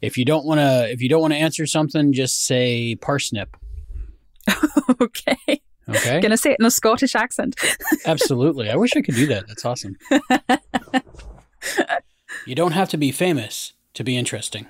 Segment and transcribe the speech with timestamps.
[0.00, 3.56] If you don't want to, if you don't want to answer something, just say parsnip.
[5.00, 5.60] okay.
[5.88, 6.20] Okay.
[6.20, 7.56] Gonna say it in a Scottish accent.
[8.06, 8.70] Absolutely.
[8.70, 9.48] I wish I could do that.
[9.48, 9.96] That's awesome.
[12.46, 14.66] you don't have to be famous to be interesting.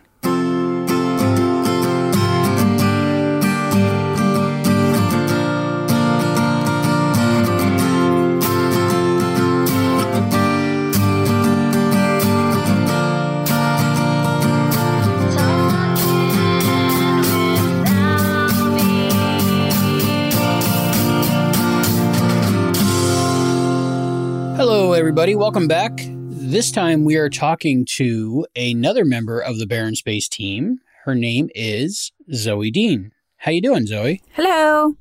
[25.20, 25.36] Everybody.
[25.36, 26.00] Welcome back.
[26.06, 30.80] This time we are talking to another member of the Barren Space team.
[31.04, 33.12] Her name is Zoe Dean.
[33.36, 34.22] How you doing, Zoe?
[34.32, 34.96] Hello.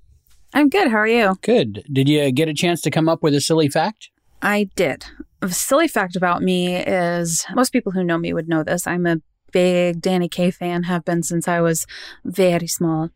[0.53, 0.91] I'm good.
[0.91, 1.37] How are you?
[1.41, 1.85] Good.
[1.89, 4.09] Did you get a chance to come up with a silly fact?
[4.41, 5.05] I did.
[5.41, 8.85] A silly fact about me is most people who know me would know this.
[8.87, 11.85] I'm a big Danny Kaye fan, have been since I was
[12.25, 13.09] very small.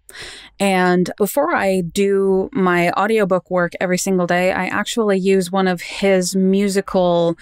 [0.59, 5.81] And before I do my audiobook work every single day, I actually use one of
[5.81, 7.37] his musical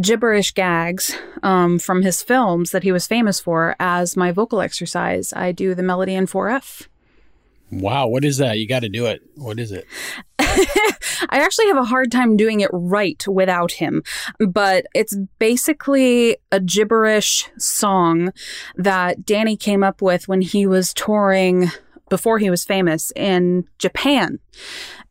[0.00, 5.32] gibberish gags um, from his films that he was famous for as my vocal exercise.
[5.34, 6.86] I do the melody in 4F.
[7.72, 8.58] Wow, what is that?
[8.58, 9.22] You got to do it.
[9.36, 9.86] What is it?
[11.30, 14.02] I actually have a hard time doing it right without him,
[14.38, 18.32] but it's basically a gibberish song
[18.76, 21.70] that Danny came up with when he was touring
[22.08, 24.38] before he was famous in Japan.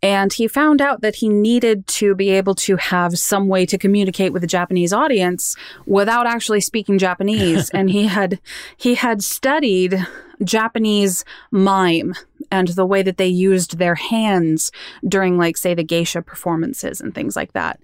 [0.02, 3.78] And he found out that he needed to be able to have some way to
[3.78, 7.70] communicate with the Japanese audience without actually speaking Japanese.
[7.73, 8.40] and he had
[8.78, 10.06] he had studied
[10.44, 12.14] Japanese mime
[12.52, 14.72] and the way that they used their hands
[15.08, 17.80] during, like, say, the geisha performances and things like that.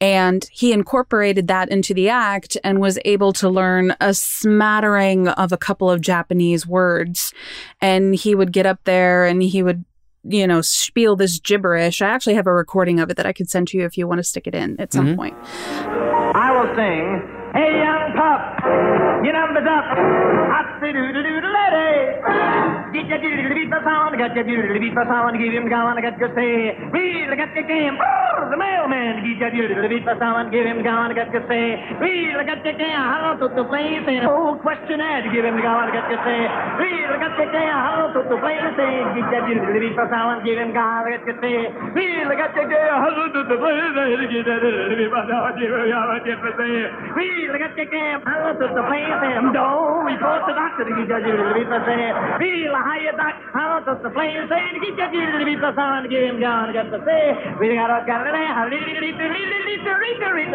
[0.00, 5.52] And he incorporated that into the act and was able to learn a smattering of
[5.52, 7.32] a couple of Japanese words.
[7.80, 9.84] And he would get up there and he would
[10.26, 12.00] you know, spiel this gibberish.
[12.00, 14.08] I actually have a recording of it that I could send to you if you
[14.08, 15.16] want to stick it in at some mm-hmm.
[15.16, 15.36] point.
[15.44, 18.63] I will sing Hey, young pup,
[19.24, 19.86] you number up.
[20.52, 22.20] Hot doo doo doo lady.
[22.94, 25.52] Get your doo doo beat the sound, got your doo doo beat the sound, give
[25.52, 26.78] him gone, got your say.
[26.94, 27.96] Read, got your game.
[28.50, 31.80] The mailman, get your beat the sound, give him gone, got your say.
[31.98, 32.94] Read, got your game.
[32.94, 36.46] How to the place and old questionnaire, give him gone, got your say.
[36.78, 37.74] Read, got your game.
[37.74, 41.10] How to the place and get your doo doo beat the sound, give him gone,
[41.10, 41.58] got your say.
[41.96, 42.94] Read, got your game.
[42.94, 46.28] How to the place get your doo doo beat the sound, give him gone, got
[46.28, 46.74] your say.
[47.18, 50.92] Read, look at your camp, house at the place, and don't report the doctor to
[51.04, 52.14] get you to be percent.
[52.40, 56.22] Feel a higher doc, house at the place, and get you to be percent, get
[56.24, 57.36] him down, get the say.
[57.60, 58.54] We got a got it there,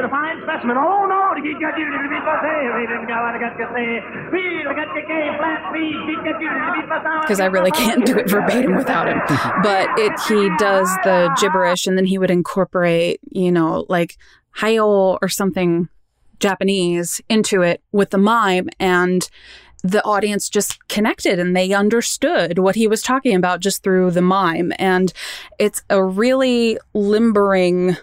[0.01, 0.77] the fine specimen.
[0.77, 3.99] Oh no, to get you to be percent, we didn't go on, get your say.
[4.31, 7.21] Feel, look at your camp, flat feet, get you to be percent.
[7.21, 9.19] Because I really can't do it verbatim without him.
[9.63, 14.17] But it he does the gibberish, and then he would incorporate, you know, like
[14.57, 15.89] hayo or something
[16.39, 19.29] Japanese into it with the mime and
[19.83, 24.21] the audience just connected and they understood what he was talking about just through the
[24.21, 24.73] mime.
[24.77, 25.13] And
[25.57, 27.95] it's a really limbering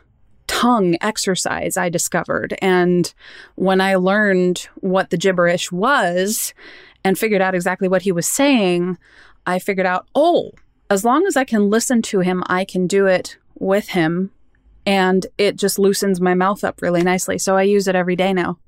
[0.47, 2.57] tongue exercise I discovered.
[2.63, 3.13] And
[3.57, 6.55] when I learned what the gibberish was
[7.05, 8.97] and figured out exactly what he was saying,
[9.47, 10.53] I figured out, oh,
[10.89, 14.31] as long as I can listen to him, I can do it with him
[14.87, 17.39] and it just loosens my mouth up really nicely.
[17.39, 18.59] So I use it every day now.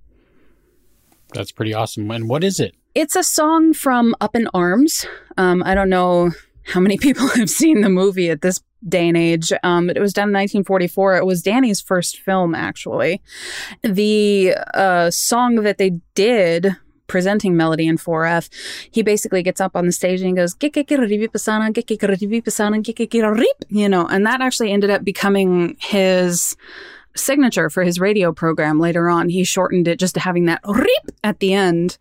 [1.33, 2.11] That's pretty awesome.
[2.11, 2.75] And what is it?
[2.95, 5.07] It's a song from Up in Arms.
[5.37, 6.33] Um, I don't know
[6.65, 9.53] how many people have seen the movie at this day and age.
[9.63, 11.17] Um, it was done in 1944.
[11.17, 13.23] It was Danny's first film, actually.
[13.83, 16.77] The uh, song that they did
[17.09, 18.49] presenting Melody in 4F,
[18.91, 20.55] he basically gets up on the stage and he goes,
[23.69, 26.57] you know, and that actually ended up becoming his
[27.17, 29.29] signature for his radio program later on.
[29.29, 30.61] He shortened it just to having that
[31.25, 31.99] at the end,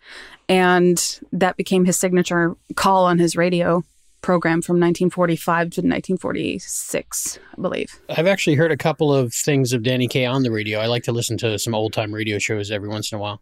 [0.48, 3.84] and that became his signature call on his radio
[4.22, 8.00] program from 1945 to 1946, I believe.
[8.10, 10.80] I've actually heard a couple of things of Danny Kaye on the radio.
[10.80, 13.42] I like to listen to some old time radio shows every once in a while.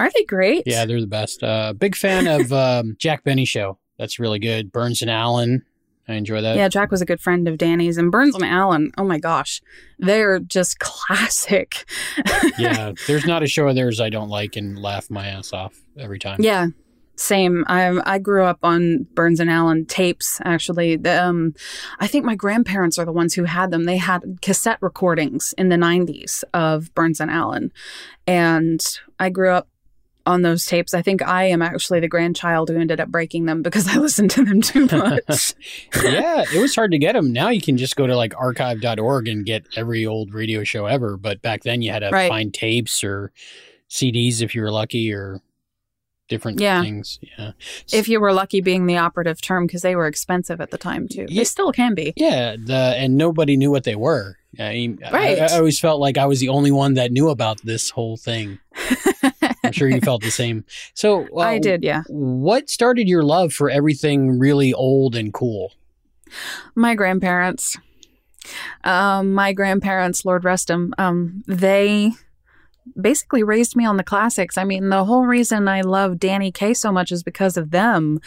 [0.00, 0.62] Are they great?
[0.64, 1.44] Yeah, they're the best.
[1.44, 3.78] Uh, big fan of um, Jack Benny show.
[3.98, 4.72] That's really good.
[4.72, 5.62] Burns and Allen.
[6.08, 6.56] I enjoy that.
[6.56, 8.92] Yeah, Jack was a good friend of Danny's, and Burns and Allen.
[8.96, 9.60] Oh my gosh,
[9.98, 11.84] they're just classic.
[12.58, 15.78] yeah, there's not a show of theirs I don't like and laugh my ass off
[15.98, 16.38] every time.
[16.40, 16.68] Yeah,
[17.14, 17.64] same.
[17.68, 20.40] I I grew up on Burns and Allen tapes.
[20.44, 21.54] Actually, um,
[22.00, 23.84] I think my grandparents are the ones who had them.
[23.84, 27.70] They had cassette recordings in the '90s of Burns and Allen,
[28.26, 28.80] and
[29.20, 29.68] I grew up
[30.26, 30.92] on those tapes.
[30.94, 34.30] I think I am actually the grandchild who ended up breaking them because I listened
[34.32, 35.54] to them too much.
[36.02, 37.32] yeah, it was hard to get them.
[37.32, 41.16] Now you can just go to like archive.org and get every old radio show ever.
[41.16, 42.28] But back then you had to Right.
[42.28, 43.32] find tapes or
[43.88, 45.40] CDs if you were lucky or
[46.28, 46.80] different Yeah.
[46.82, 47.18] things.
[47.38, 47.52] Yeah.
[47.92, 51.08] if you were lucky being the operative term because they were expensive at the time
[51.08, 51.26] too.
[51.28, 51.40] Yeah.
[51.40, 52.12] They still can be.
[52.16, 54.36] Yeah, the and nobody knew what they were.
[54.58, 55.38] I, mean, I- Right.
[55.40, 58.60] I, always felt like I was the only one that knew about this whole thing.
[59.70, 60.64] I'm sure you felt the same.
[60.94, 62.02] So uh, I did, yeah.
[62.08, 65.72] What started your love for everything really old and cool?
[66.74, 67.76] My grandparents,
[68.84, 72.12] um, my grandparents, Lord rest them, um, they
[73.00, 74.58] basically raised me on the classics.
[74.58, 78.20] I mean, the whole reason I love Danny Kaye so much is because of them.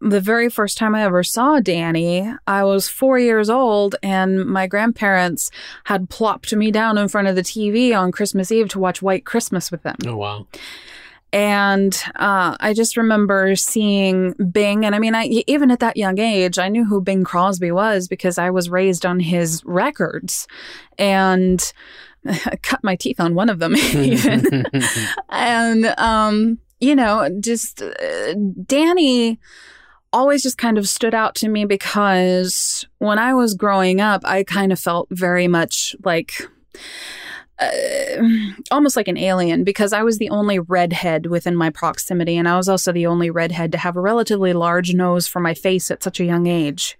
[0.00, 4.66] The very first time I ever saw Danny, I was four years old, and my
[4.66, 5.50] grandparents
[5.84, 9.24] had plopped me down in front of the TV on Christmas Eve to watch White
[9.24, 9.96] Christmas with them.
[10.06, 10.46] Oh wow.
[11.32, 14.86] And uh, I just remember seeing Bing.
[14.86, 18.08] And I mean, I, even at that young age, I knew who Bing Crosby was
[18.08, 20.48] because I was raised on his records
[20.98, 21.72] and
[22.26, 24.64] I cut my teeth on one of them, even.
[25.28, 28.34] and, um, you know, just uh,
[28.66, 29.38] Danny
[30.12, 34.42] always just kind of stood out to me because when I was growing up, I
[34.42, 36.48] kind of felt very much like
[37.58, 38.22] uh,
[38.70, 42.56] almost like an alien because I was the only redhead within my proximity, and I
[42.56, 46.02] was also the only redhead to have a relatively large nose for my face at
[46.02, 46.96] such a young age.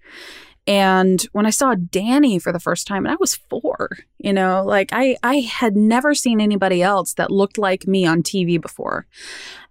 [0.69, 3.89] And when I saw Danny for the first time, and I was four,
[4.19, 8.23] you know, like I, I had never seen anybody else that looked like me on
[8.23, 9.07] TV before.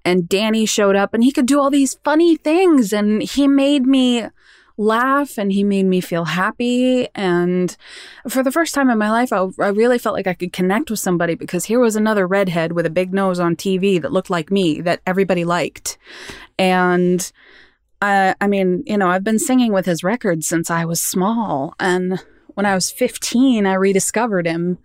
[0.04, 3.86] And Danny showed up and he could do all these funny things and he made
[3.86, 4.28] me
[4.76, 7.08] laugh and he made me feel happy.
[7.14, 7.78] And
[8.28, 10.90] for the first time in my life, I, I really felt like I could connect
[10.90, 14.32] with somebody because here was another redhead with a big nose on TV that looked
[14.32, 16.00] like me that everybody liked.
[16.58, 17.32] And
[18.02, 21.74] I, I mean, you know, I've been singing with his records since I was small.
[21.80, 22.24] And
[22.54, 24.78] when I was 15, I rediscovered him.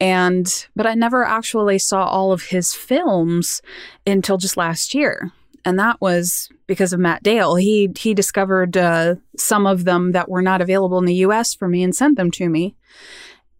[0.00, 3.62] And, but I never actually saw all of his films
[4.06, 5.32] until just last year.
[5.64, 7.56] And that was because of Matt Dale.
[7.56, 11.66] He, he discovered uh, some of them that were not available in the US for
[11.66, 12.76] me and sent them to me.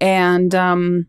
[0.01, 1.07] And, um,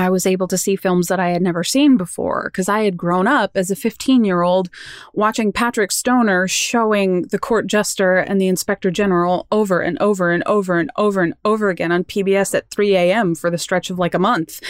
[0.00, 2.96] I was able to see films that I had never seen before because I had
[2.96, 4.70] grown up as a 15 year old
[5.12, 10.42] watching Patrick Stoner showing the court jester and the inspector general over and over and
[10.46, 13.34] over and over and over again on PBS at 3 a.m.
[13.34, 14.60] for the stretch of like a month.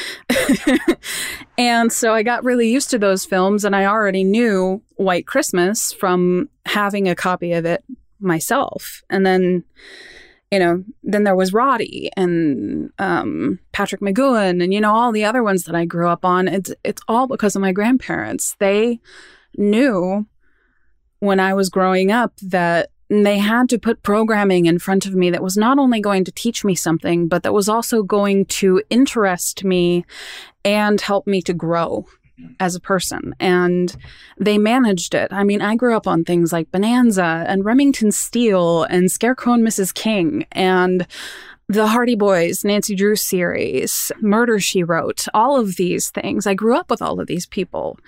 [1.59, 5.93] and so I got really used to those films and I already knew White Christmas
[5.93, 7.85] from having a copy of it
[8.19, 9.03] myself.
[9.09, 9.63] And then
[10.51, 15.25] you know, then there was Roddy and um, Patrick McGoohan and you know all the
[15.25, 16.49] other ones that I grew up on.
[16.49, 18.57] It's it's all because of my grandparents.
[18.59, 19.01] They
[19.57, 20.27] knew
[21.21, 25.31] when I was growing up that they had to put programming in front of me
[25.31, 28.83] that was not only going to teach me something, but that was also going to
[28.89, 30.05] interest me
[30.65, 32.07] and help me to grow
[32.59, 33.35] as a person.
[33.41, 33.95] And
[34.39, 35.33] they managed it.
[35.33, 39.67] I mean, I grew up on things like Bonanza and Remington Steele and Scarecrow and
[39.67, 39.95] Mrs.
[39.95, 41.07] King and
[41.69, 46.47] the Hardy Boys, Nancy Drew series, Murder She Wrote, all of these things.
[46.47, 47.99] I grew up with all of these people.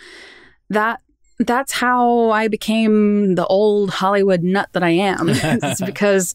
[0.69, 1.01] That
[1.39, 5.29] that's how I became the old Hollywood nut that I am.
[5.29, 6.35] it's because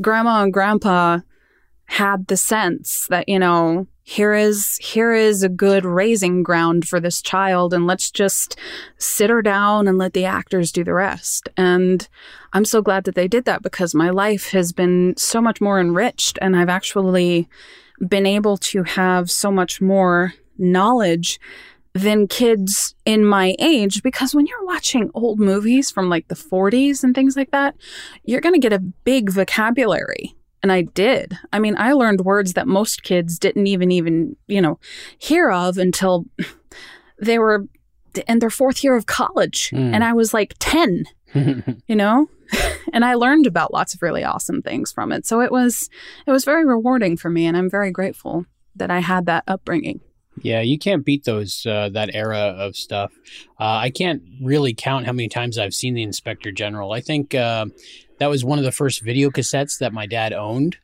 [0.00, 1.20] grandma and grandpa
[1.86, 6.98] had the sense that, you know, here is here is a good raising ground for
[6.98, 8.58] this child and let's just
[8.96, 11.50] sit her down and let the actors do the rest.
[11.58, 12.08] And
[12.54, 15.78] I'm so glad that they did that because my life has been so much more
[15.78, 17.50] enriched and I've actually
[18.08, 21.38] been able to have so much more knowledge
[21.92, 27.04] than kids in my age because when you're watching old movies from like the 40s
[27.04, 27.74] and things like that,
[28.24, 30.34] you're going to get a big vocabulary.
[30.62, 31.38] And I did.
[31.52, 34.78] I mean, I learned words that most kids didn't even even, you know,
[35.18, 36.26] hear of until
[37.20, 37.66] they were
[38.26, 39.92] in their fourth year of college Mm.
[39.94, 41.04] and I was like 10,
[41.86, 42.28] you know?
[42.92, 45.26] and I learned about lots of really awesome things from it.
[45.26, 45.88] So it was
[46.26, 50.00] it was very rewarding for me and I'm very grateful that I had that upbringing.
[50.40, 53.12] Yeah, you can't beat those uh, that era of stuff.
[53.60, 56.92] Uh, I can't really count how many times I've seen the Inspector General.
[56.92, 57.66] I think uh,
[58.18, 60.78] that was one of the first video cassettes that my dad owned.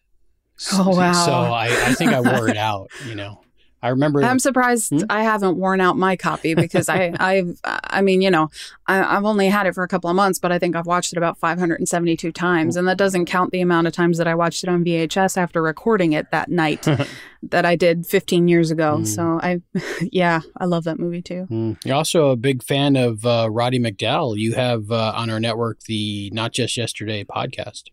[0.72, 1.12] Oh, wow.
[1.12, 2.90] So I, I think I wore it out.
[3.06, 3.40] You know,
[3.84, 4.24] I remember.
[4.24, 5.04] I'm surprised Hmm?
[5.10, 8.48] I haven't worn out my copy because I, I've, I mean, you know,
[8.86, 11.12] I, I've only had it for a couple of months, but I think I've watched
[11.12, 14.64] it about 572 times, and that doesn't count the amount of times that I watched
[14.64, 16.86] it on VHS after recording it that night
[17.42, 18.98] that I did 15 years ago.
[19.00, 19.06] Mm.
[19.06, 19.60] So I,
[20.12, 21.46] yeah, I love that movie too.
[21.50, 21.84] Mm.
[21.84, 24.38] You're also a big fan of uh, Roddy McDowall.
[24.38, 27.84] You have uh, on our network the Not Just Yesterday podcast.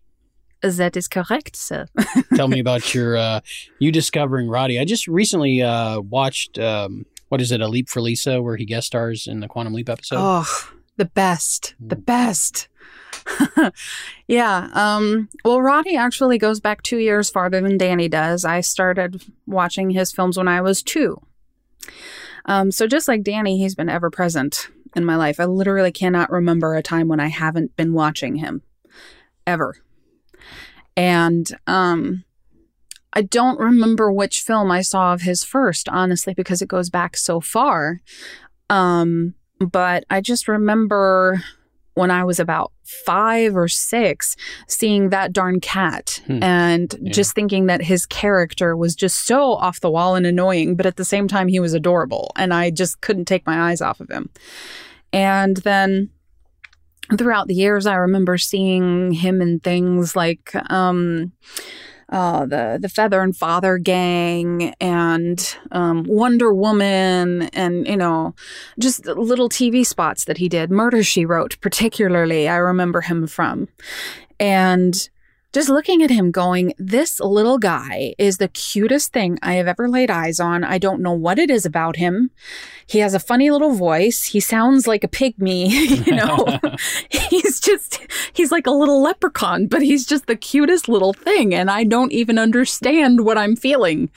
[0.62, 1.88] That is correct, sir.
[2.36, 3.42] Tell me about your uh,
[3.80, 4.80] you discovering Roddy.
[4.80, 8.66] I just recently uh, watched um, what is it, A Leap for Lisa, where he
[8.66, 10.18] guest stars in the Quantum Leap episode.
[10.20, 12.06] oh, the best, the Mm.
[12.06, 12.68] best.
[14.28, 14.68] yeah.
[14.74, 18.46] Um, well, Roddy actually goes back two years farther than Danny does.
[18.46, 21.22] I started watching his films when I was two.
[22.46, 25.40] Um, so just like Danny, he's been ever present in my life.
[25.40, 28.62] I literally cannot remember a time when I haven't been watching him,
[29.46, 29.76] ever.
[30.98, 32.24] And um,
[33.14, 37.18] I don't remember which film I saw of his first, honestly, because it goes back
[37.18, 38.02] so far.
[38.70, 41.44] Um, but I just remember
[41.94, 42.72] when I was about
[43.06, 44.36] five or six
[44.68, 46.42] seeing that darn cat Hmm.
[46.42, 47.12] and Yeah.
[47.12, 50.96] just thinking that his character was just so off the wall and annoying, but at
[50.96, 52.32] the same time, he was adorable.
[52.38, 54.30] And I just couldn't take my eyes off of him.
[55.12, 56.10] And then
[57.18, 61.32] throughout the years, I remember seeing him in things like, um,
[62.12, 68.36] uh, the the Feather and Father Gang and um, Wonder Woman and you know
[68.80, 70.72] just little TV spots that he did.
[70.72, 73.70] Murder She Wrote, particularly, I remember him from,
[74.40, 75.10] and
[75.54, 79.90] just looking at him going, this little guy is the cutest thing I have ever
[79.90, 80.64] laid eyes on.
[80.64, 82.32] I don't know what it is about him.
[82.88, 84.26] He has a funny little voice.
[84.26, 85.70] He sounds like a pygmy,
[86.08, 86.60] you know.
[87.10, 88.00] he's just
[88.34, 92.14] he's like a little leprechaun, but he's just the cutest little thing and I don't
[92.14, 94.10] even understand what I'm feeling.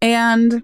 [0.00, 0.62] And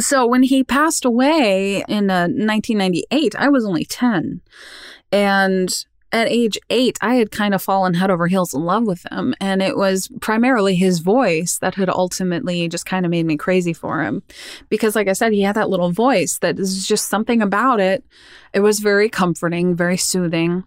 [0.00, 4.40] so when he passed away in uh, 1998, I was only 10.
[5.10, 9.04] And at age eight, I had kind of fallen head over heels in love with
[9.10, 9.34] him.
[9.40, 13.72] And it was primarily his voice that had ultimately just kind of made me crazy
[13.72, 14.22] for him.
[14.68, 18.04] Because, like I said, he had that little voice that is just something about it.
[18.52, 20.64] It was very comforting, very soothing.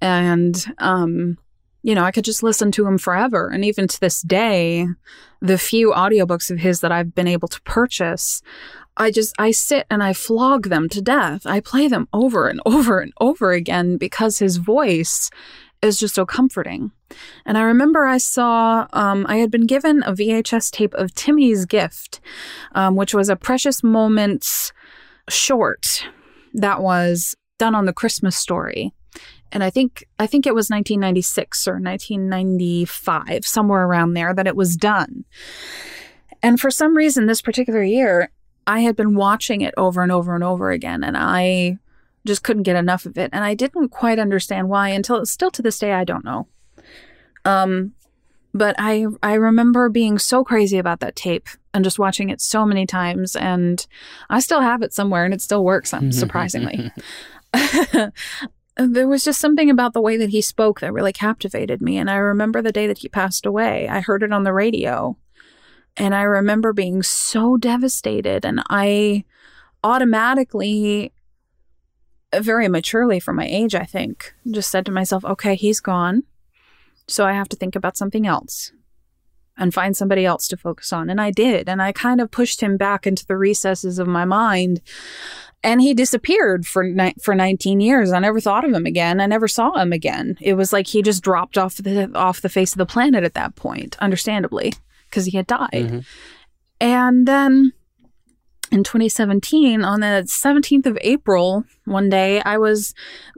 [0.00, 1.38] And, um,
[1.82, 3.48] you know, I could just listen to him forever.
[3.48, 4.86] And even to this day,
[5.40, 8.42] the few audiobooks of his that I've been able to purchase,
[8.96, 11.46] I just I sit and I flog them to death.
[11.46, 15.30] I play them over and over and over again because his voice
[15.82, 16.90] is just so comforting.
[17.44, 21.66] And I remember I saw um, I had been given a VHS tape of Timmy's
[21.66, 22.20] Gift,
[22.72, 24.72] um, which was a Precious Moments
[25.28, 26.04] short
[26.54, 28.92] that was done on the Christmas story.
[29.52, 34.56] And I think I think it was 1996 or 1995, somewhere around there, that it
[34.56, 35.24] was done.
[36.42, 38.30] And for some reason, this particular year,
[38.66, 41.78] I had been watching it over and over and over again, and I
[42.26, 43.30] just couldn't get enough of it.
[43.32, 46.48] And I didn't quite understand why until still to this day, I don't know.
[47.44, 47.92] Um,
[48.52, 52.64] but I I remember being so crazy about that tape and just watching it so
[52.66, 53.86] many times, and
[54.30, 55.92] I still have it somewhere, and it still works.
[55.92, 56.90] um, Surprisingly,
[58.76, 61.98] there was just something about the way that he spoke that really captivated me.
[61.98, 63.88] And I remember the day that he passed away.
[63.88, 65.16] I heard it on the radio,
[65.96, 69.24] and I remember being so devastated, and I
[69.82, 71.12] automatically
[72.34, 76.24] very maturely for my age, I think, just said to myself, okay, he's gone.
[77.08, 78.72] So I have to think about something else
[79.56, 81.08] and find somebody else to focus on.
[81.08, 81.68] And I did.
[81.68, 84.80] And I kind of pushed him back into the recesses of my mind.
[85.62, 88.12] And he disappeared for ni- for 19 years.
[88.12, 89.20] I never thought of him again.
[89.20, 90.36] I never saw him again.
[90.40, 93.34] It was like he just dropped off the off the face of the planet at
[93.34, 94.74] that point, understandably,
[95.08, 95.70] because he had died.
[95.72, 96.04] Mhm.
[96.80, 97.72] And then
[98.72, 102.94] in 2017, on the 17th of April, one day, I was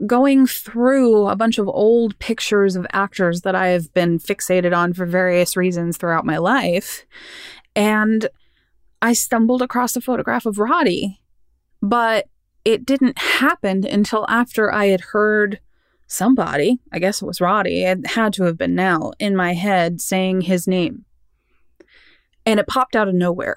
[0.07, 4.93] going through a bunch of old pictures of actors that I have been fixated on
[4.93, 7.05] for various reasons throughout my life.
[7.75, 8.27] And
[9.01, 11.21] I stumbled across a photograph of Roddy,
[11.81, 12.27] but
[12.65, 15.59] it didn't happen until after I had heard
[16.07, 20.01] somebody, I guess it was Roddy, it had to have been now, in my head
[20.01, 21.05] saying his name.
[22.49, 23.55] And it popped out of nowhere.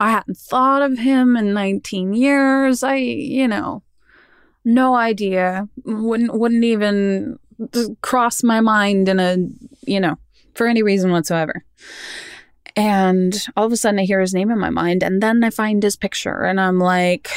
[0.00, 2.82] I hadn't thought of him in 19 years.
[2.82, 3.82] I, you know,
[4.64, 5.68] no idea.
[5.84, 7.38] Wouldn't wouldn't even
[8.00, 9.36] cross my mind in a,
[9.86, 10.16] you know,
[10.54, 11.62] for any reason whatsoever.
[12.74, 15.50] And all of a sudden I hear his name in my mind and then I
[15.50, 17.28] find his picture and I'm like,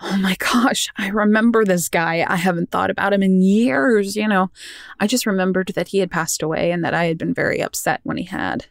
[0.00, 2.24] "Oh my gosh, I remember this guy.
[2.26, 4.50] I haven't thought about him in years, you know.
[4.98, 8.00] I just remembered that he had passed away and that I had been very upset
[8.04, 8.64] when he had."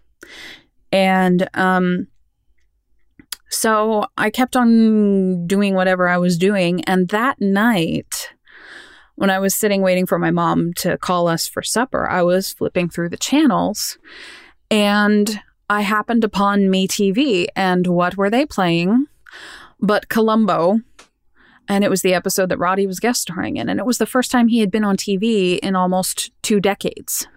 [0.92, 2.08] And um
[3.50, 6.84] So I kept on doing whatever I was doing.
[6.86, 8.34] And that night,
[9.16, 12.52] when I was sitting waiting for my mom to call us for supper, I was
[12.54, 13.98] flipping through the channels
[14.70, 15.40] and
[15.70, 17.48] I happened upon MeTV.
[17.56, 19.08] And what were they playing?
[19.80, 20.82] But Columbo.
[21.68, 23.70] And it was the episode that Roddy was guest starring in.
[23.70, 27.28] And it was the first time he had been on TV in almost two decades.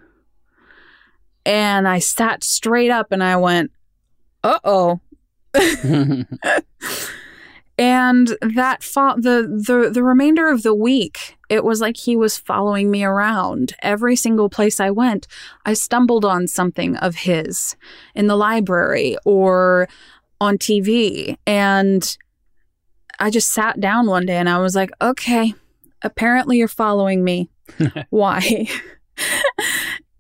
[1.44, 3.70] And I sat straight up and I went,
[4.44, 5.00] uh oh.
[7.78, 12.36] and that fo- the the the remainder of the week it was like he was
[12.36, 13.72] following me around.
[13.82, 15.26] Every single place i went
[15.64, 17.76] i stumbled on something of his
[18.14, 19.88] in the library or
[20.40, 22.18] on tv and
[23.18, 25.54] i just sat down one day and i was like okay
[26.02, 27.50] apparently you're following me.
[28.10, 28.68] Why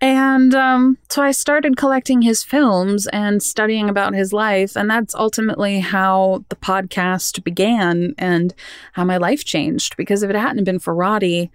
[0.00, 4.76] and um, so I started collecting his films and studying about his life.
[4.76, 8.54] And that's ultimately how the podcast began and
[8.92, 9.96] how my life changed.
[9.96, 11.50] Because if it hadn't been for Roddy,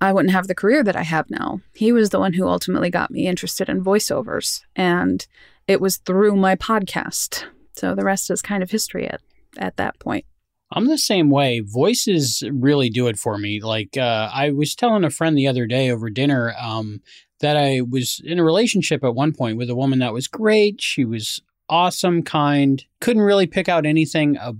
[0.00, 1.60] I wouldn't have the career that I have now.
[1.74, 4.62] He was the one who ultimately got me interested in voiceovers.
[4.74, 5.26] And
[5.66, 7.44] it was through my podcast.
[7.72, 9.22] So the rest is kind of history at,
[9.56, 10.26] at that point.
[10.72, 11.60] I'm the same way.
[11.60, 13.60] Voices really do it for me.
[13.60, 17.00] Like uh, I was telling a friend the other day over dinner, um,
[17.40, 20.80] that I was in a relationship at one point with a woman that was great.
[20.80, 24.52] She was awesome, kind, couldn't really pick out anything uh,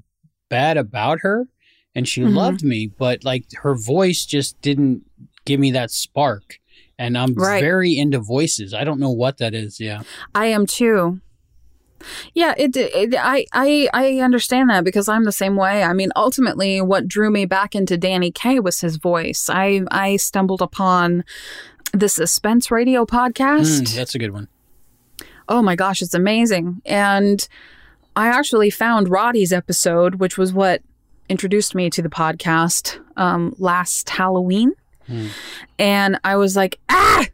[0.49, 1.49] bad about her.
[1.95, 2.37] And she mm-hmm.
[2.37, 5.02] loved me, but like her voice just didn't
[5.47, 6.59] give me that spark.
[6.99, 7.62] And I'm right.
[7.62, 8.75] very into voices.
[8.75, 9.80] I don't know what that is.
[9.80, 10.02] Yeah.
[10.35, 11.21] I am too.
[12.35, 15.83] Yeah, it, it, I I I understand that because I'm the same way.
[15.83, 19.49] I mean, ultimately what drew me back into Danny Kaye was his voice.
[19.50, 21.25] I I stumbled upon
[21.93, 23.83] the Suspense Radio podcast.
[23.83, 24.49] Mm, that's a good one.
[25.49, 26.83] Oh my gosh, it's amazing.
[26.85, 27.47] And
[28.16, 30.83] I actually found Roddy's episode, which was what
[31.28, 34.73] introduced me to the podcast um, last Halloween.
[35.09, 35.28] Mm.
[35.78, 37.26] And I was like, ah,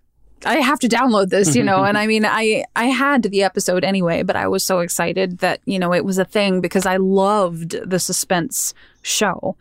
[0.44, 1.84] I have to download this, you know.
[1.84, 5.60] and I mean, I I had the episode anyway, but I was so excited that
[5.64, 9.56] you know it was a thing because I loved the suspense show.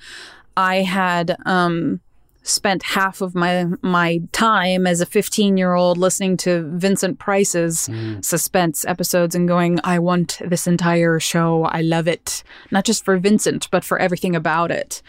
[0.58, 2.02] I had um
[2.44, 7.88] spent half of my my time as a 15 year old listening to Vincent Price's
[7.88, 8.24] mm.
[8.24, 11.64] suspense episodes and going, I want this entire show.
[11.66, 15.02] I love it, not just for Vincent, but for everything about it.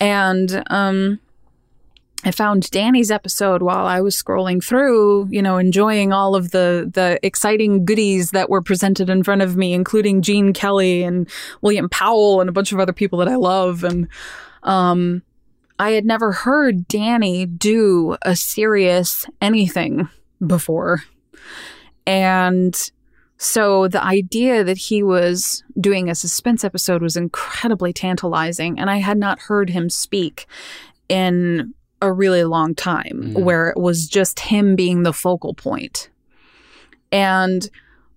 [0.00, 1.20] And um,
[2.24, 6.90] I found Danny's episode while I was scrolling through, you know, enjoying all of the
[6.92, 11.28] the exciting goodies that were presented in front of me, including Gene Kelly and
[11.60, 14.08] William Powell and a bunch of other people that I love and.
[14.62, 15.22] Um,
[15.78, 20.08] I had never heard Danny do a serious anything
[20.44, 21.02] before.
[22.06, 22.90] And
[23.38, 28.78] so the idea that he was doing a suspense episode was incredibly tantalizing.
[28.78, 30.46] And I had not heard him speak
[31.08, 33.42] in a really long time mm.
[33.42, 36.10] where it was just him being the focal point.
[37.10, 37.68] And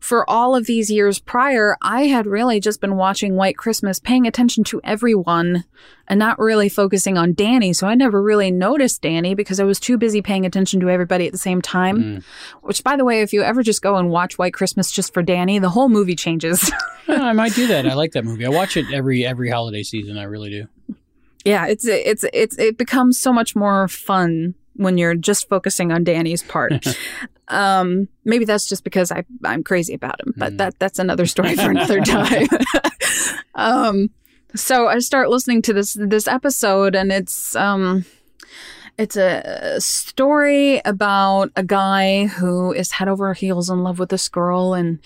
[0.08, 4.26] for all of these years prior, I had really just been watching White Christmas, paying
[4.26, 5.66] attention to everyone
[6.08, 7.74] and not really focusing on Danny.
[7.74, 11.26] So I never really noticed Danny because I was too busy paying attention to everybody
[11.26, 11.98] at the same time.
[11.98, 12.24] Mm.
[12.62, 15.22] Which, by the way, if you ever just go and watch White Christmas just for
[15.22, 16.72] Danny, the whole movie changes.
[17.10, 17.86] yeah, I might do that.
[17.86, 18.46] I like that movie.
[18.46, 20.18] I watch it every every holiday season.
[20.18, 20.96] I really do.
[21.44, 26.04] Yeah, it's it's it's it becomes so much more fun when you're just focusing on
[26.04, 26.86] Danny's part.
[27.50, 30.58] um, maybe that's just because I, I'm crazy about him, but mm.
[30.58, 32.48] that that's another story for another time.
[33.56, 34.10] um,
[34.56, 38.06] so I start listening to this this episode, and it's um,
[38.98, 44.30] it's a story about a guy who is head over heels in love with this
[44.30, 45.00] girl, and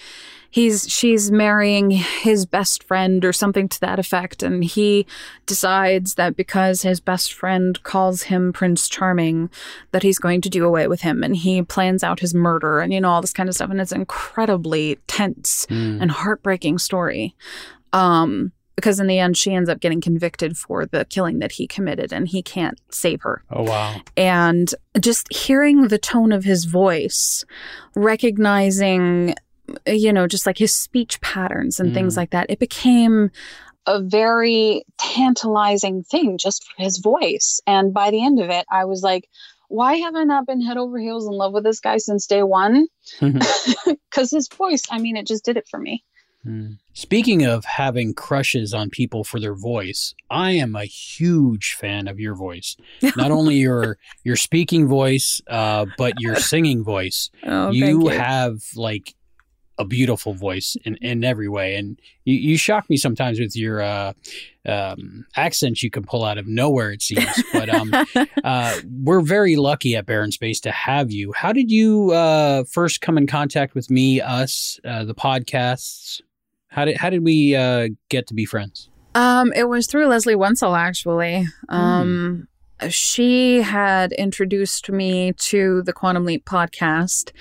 [0.51, 5.07] he's she's marrying his best friend or something to that effect and he
[5.45, 9.49] decides that because his best friend calls him prince charming
[9.91, 12.93] that he's going to do away with him and he plans out his murder and
[12.93, 15.99] you know all this kind of stuff and it's an incredibly tense mm.
[16.01, 17.35] and heartbreaking story
[17.93, 21.67] um because in the end she ends up getting convicted for the killing that he
[21.67, 23.43] committed and he can't save her.
[23.51, 24.01] Oh wow.
[24.17, 27.45] And just hearing the tone of his voice,
[27.95, 29.35] recognizing
[29.85, 31.93] you know, just like his speech patterns and mm.
[31.93, 32.49] things like that.
[32.49, 33.31] It became
[33.87, 37.59] a very tantalizing thing just for his voice.
[37.65, 39.27] And by the end of it, I was like,
[39.67, 42.43] why have I not been head over heels in love with this guy since day
[42.43, 42.87] one?
[44.11, 46.03] Because his voice, I mean, it just did it for me.
[46.45, 46.79] Mm.
[46.93, 52.19] Speaking of having crushes on people for their voice, I am a huge fan of
[52.19, 52.75] your voice.
[53.15, 57.29] Not only your your speaking voice, uh, but your singing voice.
[57.45, 59.15] Oh, you, you have like
[59.81, 61.75] a beautiful voice in, in every way.
[61.75, 64.13] And you, you shock me sometimes with your uh,
[64.65, 67.43] um, accents you can pull out of nowhere, it seems.
[67.51, 67.91] But um,
[68.43, 71.33] uh, we're very lucky at Barren Space to have you.
[71.33, 76.21] How did you uh, first come in contact with me, us, uh, the podcasts?
[76.67, 78.89] How did how did we uh, get to be friends?
[79.13, 81.45] Um, it was through Leslie Wenzel, actually.
[81.67, 82.47] Um,
[82.89, 87.31] she had introduced me to the Quantum Leap podcast.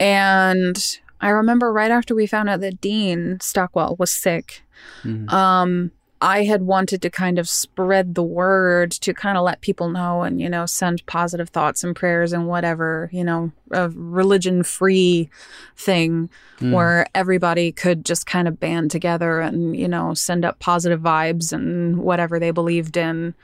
[0.00, 4.62] And I remember right after we found out that Dean Stockwell was sick,
[5.04, 5.32] Mhm.
[5.32, 9.88] um, I had wanted to kind of spread the word to kind of let people
[9.88, 14.62] know and, you know, send positive thoughts and prayers and whatever, you know, a religion
[14.62, 15.28] free
[15.76, 16.28] thing
[16.60, 16.72] Mm.
[16.72, 21.52] where everybody could just kind of band together and, you know, send up positive vibes
[21.52, 23.34] and whatever they believed in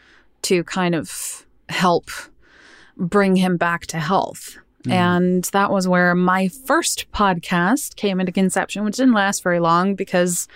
[0.42, 2.10] to kind of help
[2.96, 4.56] bring him back to health.
[4.84, 4.92] Mhm.
[4.92, 9.94] And that was where my first podcast came into conception, which didn't last very long
[9.96, 10.46] because,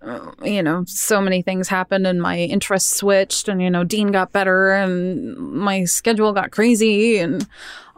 [0.00, 4.12] uh, you know, so many things happened and my interests switched, and, you know, Dean
[4.12, 7.46] got better and my schedule got crazy and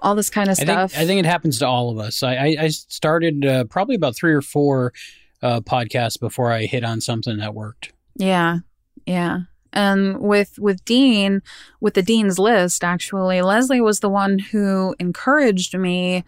[0.00, 0.92] all this kind of I stuff.
[0.92, 2.22] think I think it happens to all of us.
[2.22, 4.92] I, I, I started uh, probably about three or four
[5.42, 7.92] uh, podcasts before I hit on something that worked.
[8.16, 8.59] Yeah.
[9.07, 9.40] Yeah.
[9.74, 11.42] And with with Dean,
[11.80, 16.24] with the Dean's list, actually, Leslie was the one who encouraged me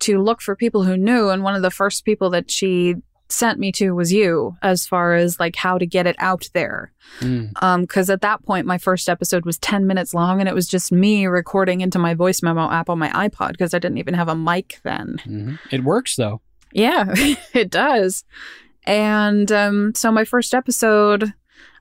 [0.00, 1.28] to look for people who knew.
[1.28, 2.96] And one of the first people that she
[3.28, 6.92] sent me to was you, as far as like how to get it out there.
[7.20, 7.50] Mm.
[7.62, 10.68] Um, because at that point, my first episode was 10 minutes long and it was
[10.68, 14.14] just me recording into my voice memo app on my iPod because I didn't even
[14.14, 15.20] have a mic then.
[15.26, 15.58] Mhm.
[15.72, 16.40] It works though.
[16.72, 17.06] Yeah,
[17.52, 18.24] it does.
[18.84, 21.32] And um, so my first episode,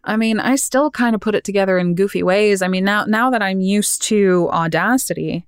[0.05, 2.61] I mean, I still kind of put it together in goofy ways.
[2.61, 5.45] I mean, now now that I'm used to Audacity,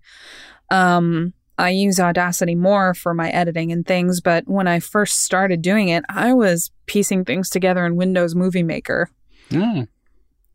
[0.71, 4.19] um, I use Audacity more for my editing and things.
[4.19, 8.63] But when I first started doing it, I was piecing things together in Windows Movie
[8.63, 9.09] Maker
[9.49, 9.87] Mm.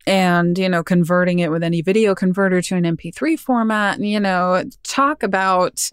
[0.05, 4.19] And you know converting it with any video converter to an mp3 format and you
[4.19, 5.89] know talk about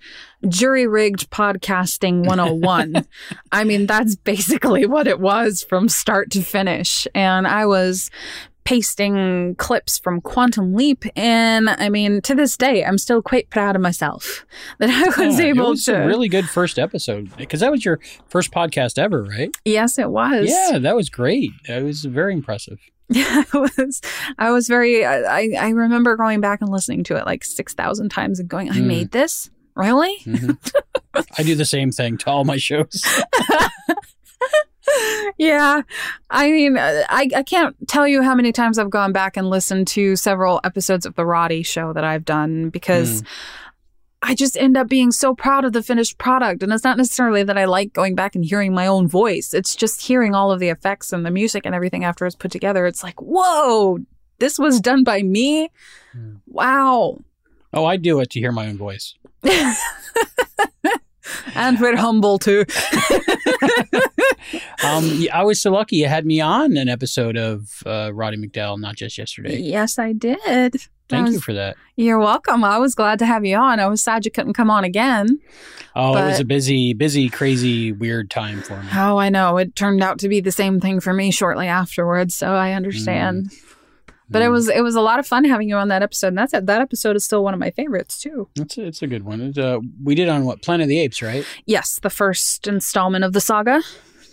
[0.49, 3.07] jury rigged podcasting 101
[3.53, 8.11] i mean that's basically what it was from start to finish and i was
[8.65, 13.75] pasting clips from quantum leap and i mean to this day i'm still quite proud
[13.75, 14.45] of myself
[14.79, 17.73] that i was Yeah, able it was to a really good first episode because that
[17.73, 19.51] was your first podcast ever, right?
[19.65, 21.51] yes it was Yeah, that was great.
[21.67, 22.79] That was very impressive.
[23.13, 24.01] Yeah, I was.
[24.39, 25.05] I was very.
[25.05, 28.71] I I remember going back and listening to it like six thousand times and going,
[28.71, 28.85] "I Mm.
[28.87, 30.57] made this really." Mhm.
[31.39, 33.03] I do the same thing to all my shows.
[35.39, 35.83] yeah,
[36.31, 39.49] I mean, uh, I I can't tell you how many times I've gone back and
[39.51, 43.23] listened to several episodes of the Roddy show that I've done because.
[44.23, 46.63] I just end up being so proud of the finished product.
[46.63, 49.55] And it's not necessarily that I like going back and hearing my own voice.
[49.55, 52.51] It's just hearing all of the effects and the music and everything after it's put
[52.53, 52.87] together.
[52.87, 53.99] It's like, whoa,
[54.39, 55.71] this was done by me.
[56.13, 56.35] Hmm.
[56.47, 57.19] Wow.
[57.73, 59.15] Oh, I do it to hear my own voice.
[61.55, 62.65] and we're humble too.
[64.83, 68.81] Um, I was so lucky you had me on an episode of uh, Roddy McDowall,
[68.81, 69.59] not just yesterday.
[69.59, 70.77] yes, I did.
[71.11, 71.77] Thank I you for that.
[71.97, 72.65] You're welcome.
[72.65, 73.79] I was glad to have you on.
[73.81, 75.39] I was sad you couldn't come on again.
[75.95, 78.89] Oh, it was a busy, busy, crazy, weird time for me.
[78.95, 79.57] Oh, I know.
[79.59, 83.51] It turned out to be the same thing for me shortly afterwards, so I understand.
[84.33, 84.53] But it Mm.
[84.53, 86.29] was it was a lot of fun having you on that episode.
[86.29, 88.49] And that's that episode is still one of my favorites too.
[88.55, 89.41] It's a, it's a good one.
[89.41, 91.45] It, uh, we did on what Planet of the Apes, right?
[91.67, 93.83] Yes, the first installment of the saga.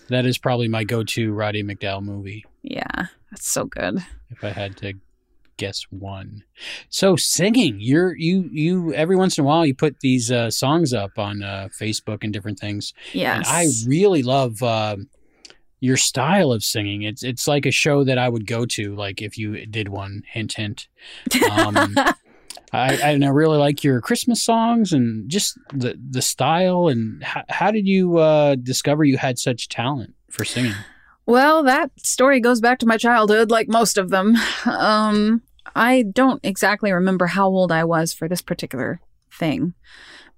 [0.09, 3.97] That is probably my go-to Roddy McDowall movie Yeah, that's so good.
[4.29, 4.93] if I had to
[5.57, 6.43] guess one.
[6.89, 10.93] So singing, you're you you every once in a while you put these uh, songs
[10.93, 13.35] up on uh, Facebook and different things, Yes.
[13.35, 14.61] and I really love.
[14.63, 15.09] um
[15.79, 19.21] your style of singing it's it's like a show that I would go to like
[19.21, 20.87] if you did one hint hint
[21.51, 21.95] um,
[22.73, 26.87] I, and I really like your Christmas songs and just the the style.
[26.87, 30.73] And how, how did you uh, discover you had such talent for singing?
[31.27, 34.35] Well, that story goes back to my childhood, like most of them.
[34.65, 35.41] Um,
[35.75, 39.73] I don't exactly remember how old I was for this particular thing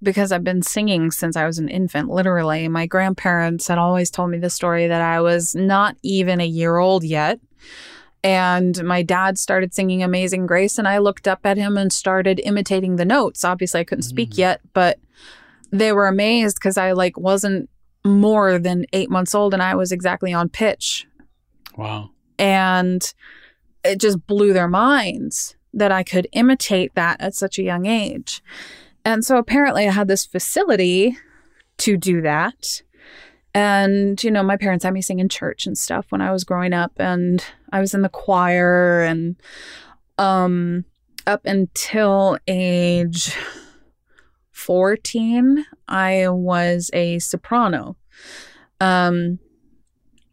[0.02, 2.66] because I've been singing since I was an infant, literally.
[2.68, 6.78] My grandparents had always told me the story that I was not even a year
[6.78, 7.38] old yet.
[8.24, 12.40] And my dad started singing Amazing Grace, and I looked up at him and started
[12.44, 13.44] imitating the notes.
[13.44, 14.38] Obviously, I couldn't speak Mm.
[14.38, 14.98] yet, but
[15.70, 17.70] they were amazed because I like wasn't
[18.04, 21.06] more than eight months old and I was exactly on pitch.
[21.76, 22.10] Wow.
[22.38, 23.02] And
[23.84, 28.42] it just blew their minds that I could imitate that at such a young age.
[29.04, 31.16] And so apparently I had this facility
[31.78, 32.82] to do that.
[33.54, 36.44] And, you know, my parents had me sing in church and stuff when I was
[36.44, 39.36] growing up and I was in the choir and
[40.18, 40.84] um
[41.26, 43.34] up until age
[44.52, 47.96] 14, I was a soprano.
[48.80, 49.38] Um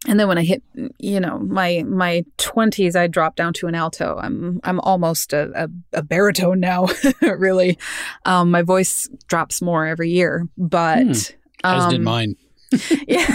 [0.06, 0.62] and then when I hit,
[0.98, 4.16] you know, my my twenties, I dropped down to an alto.
[4.22, 5.68] I'm I'm almost a, a,
[5.98, 6.86] a baritone now.
[7.20, 7.78] really,
[8.24, 11.34] um, my voice drops more every year, but Hmm.
[11.64, 12.36] As um, did mine.
[13.08, 13.26] yeah.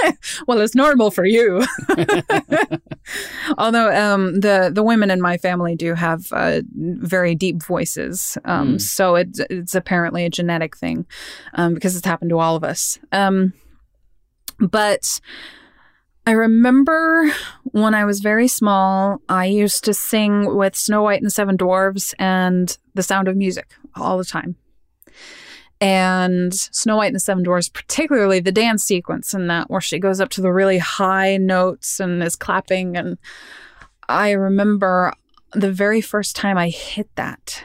[0.48, 1.64] well, it's normal for you.
[3.58, 8.74] Although um, the the women in my family do have uh, very deep voices, um,
[8.76, 8.80] Mm.
[8.80, 11.04] so it's it's apparently a genetic thing
[11.54, 12.98] um, because it's happened to all of us.
[13.12, 13.52] Um,
[14.60, 15.20] but
[16.26, 17.30] I remember
[17.64, 21.56] when I was very small, I used to sing with Snow White and the Seven
[21.56, 23.66] Dwarves and The Sound of Music
[23.96, 24.56] all the time.
[25.80, 29.98] And Snow White and the Seven Dwarfs, particularly the dance sequence in that where she
[29.98, 32.96] goes up to the really high notes and is clapping.
[32.96, 33.16] And
[34.08, 35.12] I remember
[35.52, 37.62] the very first time I hit that,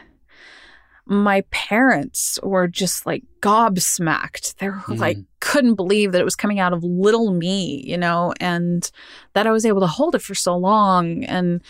[1.06, 4.56] my parents were just like gobsmacked.
[4.58, 5.26] They were like, Mm.
[5.41, 8.89] couldn't believe that it was coming out of little me, you know, and
[9.34, 11.23] that I was able to hold it for so long.
[11.26, 11.62] And,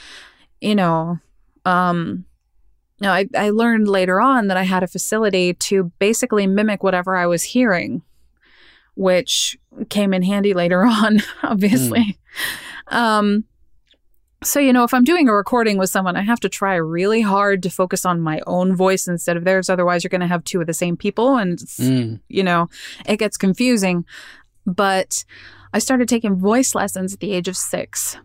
[0.61, 1.17] you know,
[1.65, 2.25] um,
[3.01, 7.15] no, I, I learned later on that I had a facility to basically mimic whatever
[7.15, 8.01] I was hearing,
[8.95, 9.57] which
[9.89, 12.17] came in handy later on, obviously.
[12.87, 13.45] Um,
[14.43, 17.21] so, you know, if I'm doing a recording with someone, I have to try really
[17.21, 19.69] hard to focus on my own voice instead of theirs.
[19.69, 22.19] Otherwise, you're going to have two of the same people, and Mm.
[22.27, 22.67] you know,
[23.05, 24.05] it gets confusing.
[24.65, 25.23] But
[25.73, 28.17] I started taking voice lessons at the age of six.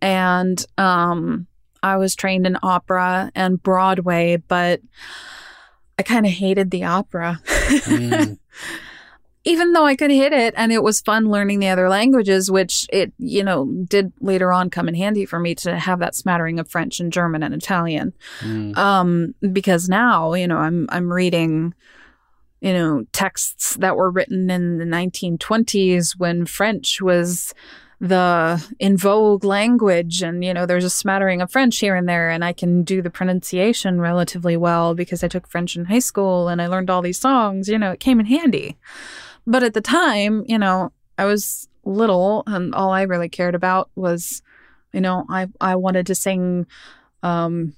[0.00, 1.46] And um,
[1.86, 4.80] I was trained in opera and Broadway, but
[5.98, 7.40] I kind of hated the opera.
[7.44, 8.38] Mm.
[9.48, 12.84] Even though I could hit it and it was fun learning the other languages, which
[12.92, 16.58] it, you know, did later on come in handy for me to have that smattering
[16.58, 18.76] of French and German and Italian Mm.
[18.76, 21.74] um because now you know i'm i'm reading
[22.60, 27.54] you know texts that were written in the 1920s when french was
[28.00, 32.28] the in vogue language and you know there's a smattering of french here and there
[32.28, 36.48] and i can do the pronunciation relatively well because i took french in high school
[36.48, 38.76] and i learned all these songs you know it came in handy
[39.46, 43.88] but at the time you know i was little and all i really cared about
[43.96, 44.42] was
[44.92, 46.66] you know i i wanted to sing
[47.22, 47.74] um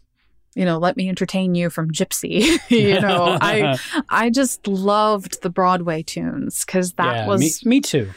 [0.54, 2.58] you know, let me entertain you from Gypsy.
[2.68, 3.78] you know, I
[4.08, 8.10] I just loved the Broadway tunes because that yeah, was me, me too.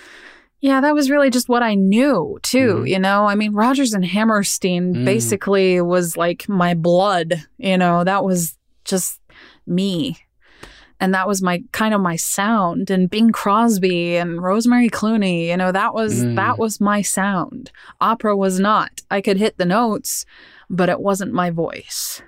[0.62, 2.84] Yeah, that was really just what I knew too.
[2.84, 2.90] Mhm.
[2.90, 5.06] You know, I mean, Rodgers and Hammerstein Mm.
[5.06, 7.44] basically was like my blood.
[7.58, 9.20] You know, that was just
[9.66, 10.18] me.
[11.00, 15.58] And that was my kind of my sound and Bing Crosby and Rosemary Clooney, you
[15.58, 16.36] know, that was Mm.
[16.36, 17.72] that was my sound.
[18.00, 19.02] Opera was not.
[19.10, 20.26] I could hit the notes,
[20.70, 22.22] but it wasn't my voice.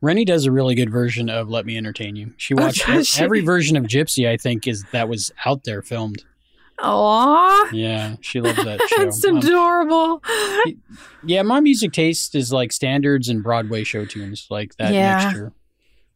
[0.00, 3.22] Rennie does a really good version of "Let Me Entertain You." She Oh, watched she?
[3.22, 4.26] every version of Gypsy.
[4.26, 6.24] I think is that was out there filmed.
[6.84, 9.02] Aw, Yeah, she loves that show.
[9.02, 10.22] it's Um, adorable.
[11.24, 15.16] yeah, my music taste is like standards and Broadway show tunes, like that Yeah.
[15.24, 15.52] mixture.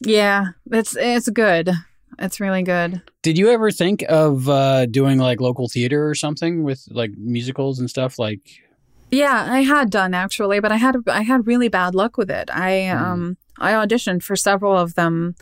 [0.00, 1.70] Yeah, it's it's good.
[2.18, 3.02] It's really good.
[3.22, 7.78] Did you ever think of uh, doing like local theater or something with like musicals
[7.78, 8.18] and stuff?
[8.18, 8.40] Like,
[9.10, 12.48] Yeah, I had done actually, but I had I had really bad luck with it.
[12.52, 13.00] I Mm.
[13.00, 15.34] um I auditioned for several of them,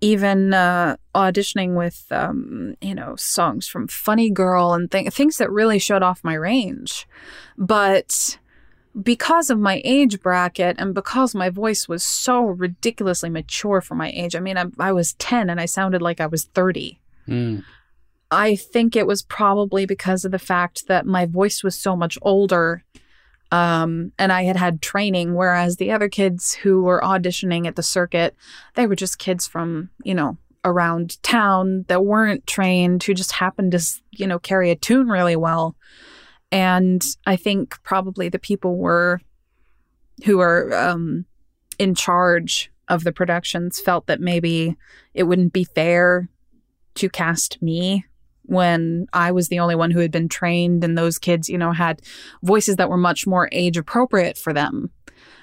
[0.00, 5.50] even uh, auditioning with um you know songs from Funny Girl and th- things that
[5.50, 7.06] really showed off my range,
[7.56, 8.38] but
[9.02, 14.10] because of my age bracket and because my voice was so ridiculously mature for my
[14.10, 14.34] age.
[14.34, 16.98] I mean, I, I was 10 and I sounded like I was 30.
[17.28, 17.62] mm,
[18.30, 22.18] I think it was probably because of the fact that my voice was so much
[22.22, 22.84] older
[23.56, 27.82] um, and I had had training, whereas the other kids who were auditioning at the
[27.82, 28.36] circuit,
[28.74, 33.72] they were just kids from, you know, around town that weren't trained, who just happened
[33.72, 35.74] to, you know, carry a tune really well.
[36.52, 39.22] And I think probably the people were
[40.26, 41.24] who are um,
[41.78, 44.76] in charge of the productions felt that maybe
[45.14, 46.28] it wouldn't be fair
[46.96, 48.04] to cast me
[48.46, 51.72] when I was the only one who had been trained and those kids, you know,
[51.72, 52.00] had
[52.42, 54.90] voices that were much more age appropriate for them.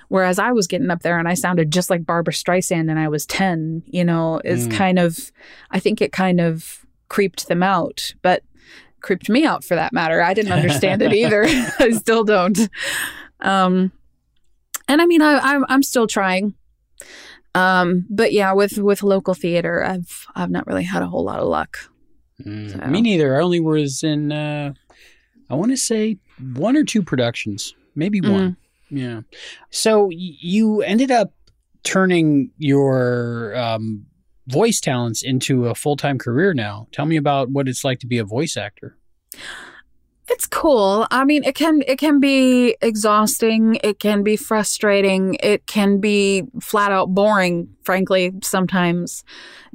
[0.10, 3.08] Whereas I was getting up there and I sounded just like Barbra Streisand and I
[3.08, 4.72] was 10, you know, is Mm.
[4.78, 5.32] kind of,
[5.72, 8.44] I think it kind of creeped them out, but
[9.02, 10.22] creeped me out for that matter.
[10.22, 11.44] I didn't understand it either.
[11.80, 12.58] I still don't.
[13.40, 13.92] Um,
[14.88, 16.54] and I mean, I, I'm, I'm still trying.
[17.56, 21.40] Um, but yeah, with, with local theater, I've, I've not really had a whole lot
[21.40, 21.78] of luck.
[22.46, 23.38] Mm, So- Me neither.
[23.38, 24.74] I only was in, uh,
[25.50, 26.18] I want to say
[26.56, 28.32] one or two productions, maybe Mm.
[28.32, 28.58] one.
[28.90, 29.22] Yeah.
[29.70, 31.34] So y- you ended up
[31.84, 34.06] turning your um,
[34.48, 36.88] voice talents into a full time career now.
[36.92, 38.98] Tell me about what it's like to be a voice actor.
[40.30, 41.06] It's cool.
[41.12, 46.44] I mean, it can it can be exhausting, it can be frustrating, it can be
[46.62, 49.26] flat out boring, frankly, sometimes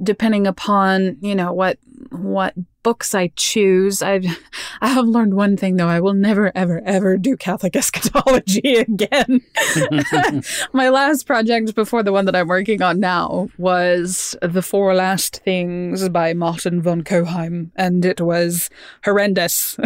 [0.01, 1.77] depending upon, you know, what
[2.11, 4.01] what books I choose.
[4.01, 4.25] I've
[4.81, 9.41] I have learned one thing though, I will never ever ever do Catholic eschatology again.
[10.73, 15.41] My last project before the one that I'm working on now was The Four Last
[15.43, 18.69] Things by Martin von Cochem, and it was
[19.03, 19.77] horrendous.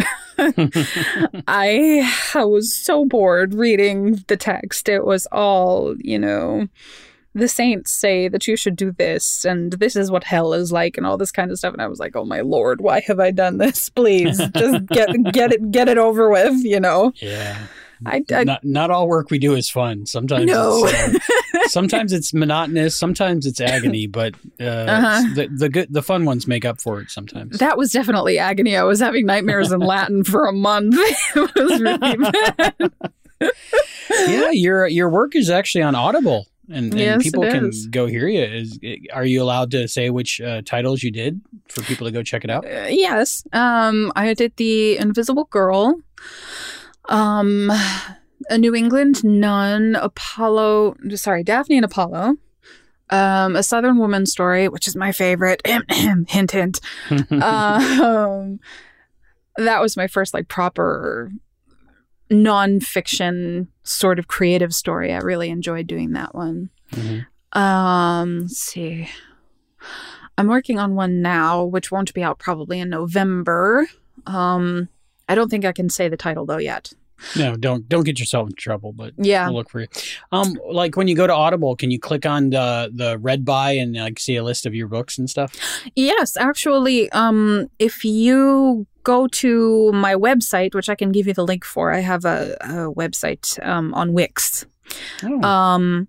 [1.46, 4.88] I, I was so bored reading the text.
[4.88, 6.68] It was all, you know,
[7.34, 10.96] the saints say that you should do this, and this is what hell is like,
[10.96, 11.72] and all this kind of stuff.
[11.72, 13.88] And I was like, oh my lord, why have I done this?
[13.94, 17.12] Please, just get get it get it over with, you know.
[17.16, 17.58] yeah.
[18.06, 20.04] I, I not not all work we do is fun.
[20.04, 20.84] Sometimes No.
[20.84, 20.94] it's,
[21.54, 25.22] uh, sometimes it's monotonous, sometimes it's agony, but uh, Uh-huh.
[25.34, 27.58] the the good the fun ones make up for it sometimes.
[27.60, 28.76] That was definitely agony.
[28.76, 30.96] I was having nightmares in Latin for a month.
[30.98, 32.92] it was really bad.
[34.28, 37.86] yeah, your your work is actually on Audible, and, and Yes, people can is.
[37.86, 38.42] go hear you.
[38.42, 38.78] Is
[39.12, 42.44] are you allowed to say which uh, titles you did for people to go check
[42.44, 42.64] it out?
[42.64, 43.44] Uh, yes.
[43.52, 45.96] Um, I did the Invisible Girl,
[47.08, 47.70] um,
[48.48, 50.96] a New England Nun, Apollo.
[51.14, 52.36] Sorry, Daphne and Apollo.
[53.10, 55.60] Um, a Southern Woman story, which is my favorite.
[55.90, 56.80] hint, hint.
[57.30, 58.58] um,
[59.56, 61.30] that was my first like proper
[62.30, 65.12] nonfiction sort of creative story.
[65.12, 66.70] I really enjoyed doing that one.
[66.92, 67.26] Mhm.
[67.52, 69.08] Um, let's see.
[70.36, 73.86] I'm working on one now, which won't be out probably in November.
[74.26, 74.88] Um,
[75.28, 76.92] I don't think I can say the title though yet.
[77.36, 79.46] No, don't don't get yourself in trouble, but Yeah.
[79.46, 79.86] we'll look for you.
[80.32, 83.72] Um, like when you go to Audible, can you click on the the read by
[83.72, 85.54] and like see a list of your books and stuff?
[85.94, 91.44] Yes, actually, um, if you go to my website, which I can give you the
[91.44, 94.66] link for, I have a, a website um, on Wix.
[95.22, 96.08] Oh, Um,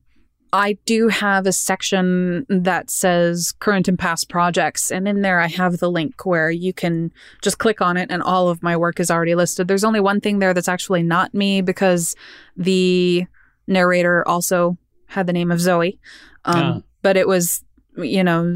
[0.56, 5.48] I do have a section that says current and past projects, and in there I
[5.48, 9.00] have the link where you can just click on it, and all of my work
[9.00, 9.68] is already listed.
[9.68, 12.16] There's only one thing there that's actually not me because
[12.56, 13.26] the
[13.68, 16.00] narrator also had the name of Zoe,
[16.46, 16.82] um, Ah.
[17.02, 17.62] but it was
[17.98, 18.54] you know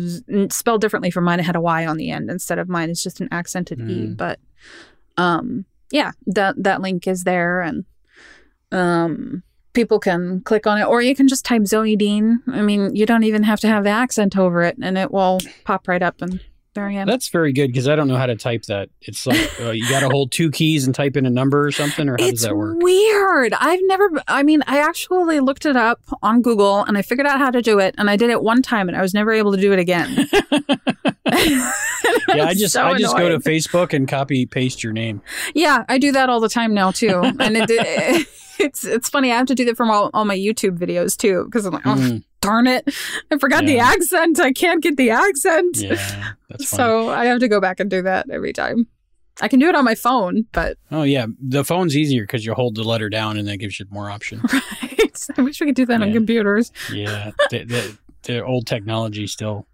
[0.50, 1.40] spelled differently from mine.
[1.40, 2.90] It had a Y on the end instead of mine.
[2.90, 4.18] It's just an accented E, Mm.
[4.18, 4.40] but
[5.18, 7.84] um, yeah, that that link is there, and
[8.72, 12.42] um people can click on it or you can just type Zoe Dean.
[12.48, 15.40] I mean, you don't even have to have the accent over it and it will
[15.64, 16.40] pop right up and
[16.76, 17.08] there I am.
[17.08, 18.90] that's very good because I don't know how to type that.
[19.02, 21.72] It's like uh, you got to hold two keys and type in a number or
[21.72, 22.78] something, or how it's does that work?
[22.80, 23.54] weird.
[23.54, 27.40] I've never I mean, I actually looked it up on Google and I figured out
[27.40, 29.52] how to do it and I did it one time and I was never able
[29.52, 30.30] to do it again.
[32.36, 33.40] Yeah, I just So I just go to.
[33.40, 35.22] Facebook and copy paste your name.
[35.56, 37.22] Yeah, I do that all the time now too.
[37.40, 37.70] And it,
[38.60, 39.32] it's it's funny.
[39.32, 41.86] I have to do that from all, all my YouTube videos too because I'm like,
[41.88, 42.88] oh, Mm, darn it,
[43.32, 44.40] I forgot the accent.
[44.40, 45.78] I can't get the accent.
[45.78, 46.34] yeah.
[46.60, 48.88] So I have to go back and do that every time.
[49.42, 52.54] I can do it on my phone, but Oh yeah, the phone's easier because you
[52.54, 54.42] hold the letter down and that gives you more options.
[54.52, 55.28] Right.
[55.38, 56.72] I wish we could do that on computers.
[56.94, 59.68] yeah, the, the, the old technology still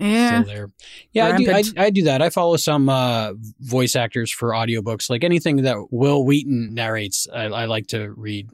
[0.00, 0.42] Yeah.
[0.42, 0.70] still there.
[1.12, 2.22] Yeah, I do, I, I do that.
[2.22, 5.10] I follow some uh, voice actors for audiobooks.
[5.10, 8.50] Like anything that Wil Wheaton narrates, I, I like to read.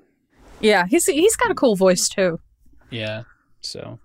[0.61, 2.41] Yeah, he's he's got a cool voice too.
[2.91, 3.23] Yeah,
[3.61, 3.99] so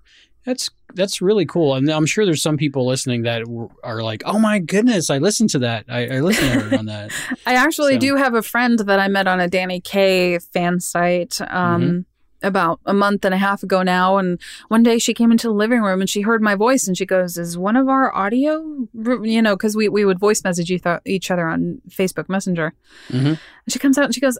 [0.46, 1.76] that's that's really cool.
[1.76, 3.44] And I'm sure there's some people listening that
[3.84, 5.86] are like, "Oh my goodness, I listened to that.
[5.88, 7.12] I, I listened to on that."
[7.46, 10.80] I actually So- do have a friend that I met on a Danny Kaye fan
[10.80, 11.48] site um,
[11.82, 12.00] Mm-hmm.
[12.42, 14.18] About a month and a half ago now.
[14.18, 16.98] And one day she came into the living room and she heard my voice and
[16.98, 18.88] she goes, Is one of our audio,
[19.24, 22.74] you know, because we, we would voice message each other on Facebook Messenger.
[23.10, 23.26] Mhm.
[23.28, 24.38] And she comes out and she goes,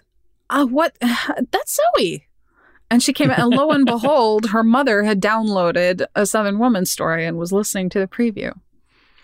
[0.50, 0.98] uh, What?
[1.52, 2.26] That's Zoe.
[2.92, 6.86] And she came out, and lo and behold, her mother had downloaded a Southern Woman
[6.88, 8.52] story and was listening to the preview.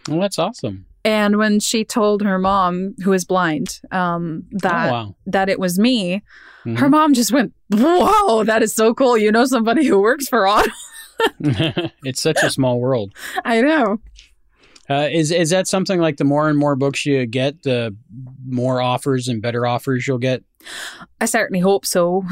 [0.08, 0.86] Well, that's awesome.
[1.06, 5.16] And when she told her mom, who is blind, um, that oh wow.
[5.28, 6.24] that it was me,
[6.66, 6.80] Mhm.
[6.80, 9.16] her mom just went, "Whoa, that is so cool!
[9.18, 10.72] You know somebody who works for Auto."
[12.04, 13.14] it's such a small world.
[13.46, 14.00] I know.
[14.90, 17.96] Uh, is is that something like the more and more books you get, the
[18.48, 20.44] more offers and better offers you'll get?
[21.22, 22.24] I certainly hope so.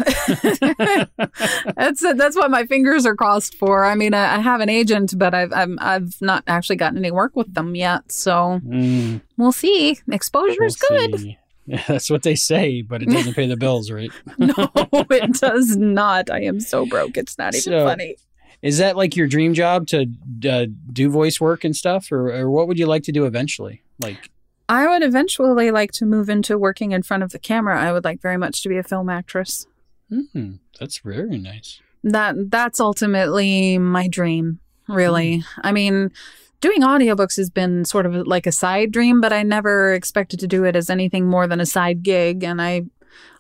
[1.76, 3.86] that's that's what my fingers are crossed for.
[3.86, 7.12] I mean, I, I have an agent, but I've I'm, I've not actually gotten any
[7.12, 8.12] work with them yet.
[8.12, 10.00] So Mm, we'll see.
[10.12, 11.20] Exposure we'll is good.
[11.20, 11.38] see.
[11.88, 14.12] That's what they say, but it doesn't pay the bills, right?
[14.38, 16.30] no, it does not.
[16.30, 17.18] I am so broke.
[17.18, 18.18] It's not even So- funny.
[18.64, 20.08] Is that like your dream job to
[20.50, 23.84] uh, do voice work and stuff, or, or what would you like to do eventually?
[24.00, 24.30] Like,
[24.70, 27.80] I would eventually like to move into working in front of the camera.
[27.80, 29.68] I would like very much to be a film actress.
[30.10, 31.82] hmm, that's very nice.
[32.06, 35.44] That that's ultimately my dream, really.
[35.62, 36.12] I mean,
[36.62, 40.48] doing audiobooks has been sort of like a side dream, but I never expected to
[40.48, 42.84] do it as anything more than a side gig and I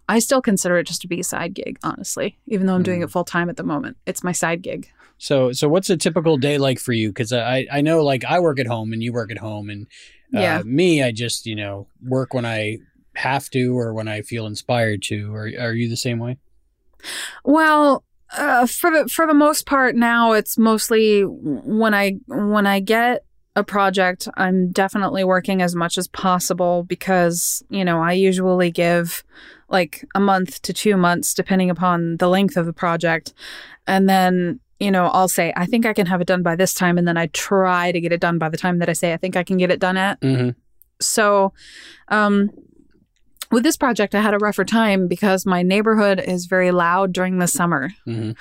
[0.09, 2.99] I still consider it just to be a side gig, honestly, even though I'm doing
[2.99, 3.05] Mm.
[3.05, 3.95] it full time at the moment.
[4.05, 4.89] It's my side gig.
[5.23, 7.07] So, so what's a typical day like for you?
[7.07, 9.87] Because I, I know like I work at home and you work at home, and
[10.35, 10.61] uh, Yeah.
[10.65, 12.79] me, I just you know work when I
[13.15, 15.33] have to or when I feel inspired to.
[15.33, 16.39] Or are you the same way?
[17.45, 18.03] Well,
[18.37, 23.23] uh, for the for the most part now, it's mostly when I when I get
[23.55, 29.23] a project, I'm definitely working as much as possible because you know I usually give
[29.69, 33.33] like a month to two months depending upon the length of the project,
[33.87, 36.73] and then you know I'll say I think I can have it done by this
[36.73, 39.13] time, and then I try to get it done by the time that I say
[39.13, 40.49] I think I can get it done at Mm-hmm.
[40.99, 41.53] so
[42.09, 42.49] um
[43.51, 47.39] with this project i had a rougher time because my neighborhood is very loud during
[47.39, 48.31] the summer Mm-hmm.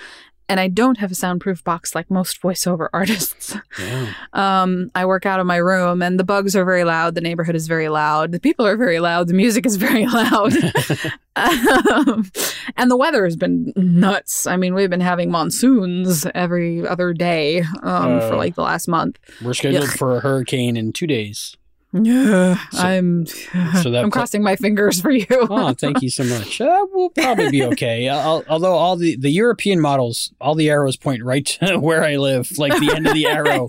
[0.49, 4.12] And i don't have a soundproof box like most voiceover artists Yeah.
[4.32, 7.55] um i work out of my room and the bugs are very loud the neighborhood
[7.57, 10.53] is very loud the people are very loud the music is very loud
[11.36, 12.30] um,
[12.76, 17.61] and the weather has been nuts i mean we've been having monsoons every other day
[17.82, 19.97] um, for Uh, like the last month We're scheduled Yuck.
[19.99, 21.57] for a hurricane in two days.
[21.93, 23.26] Yeah So- i'm
[23.82, 26.61] so i'm crossing my fingers for you Oh, thank you so much.
[26.61, 28.09] Uh, we'll probably be okay.
[28.09, 32.16] Al- although all the, the European models, all the arrows point right to where I
[32.16, 33.66] live, like the end of the arrow.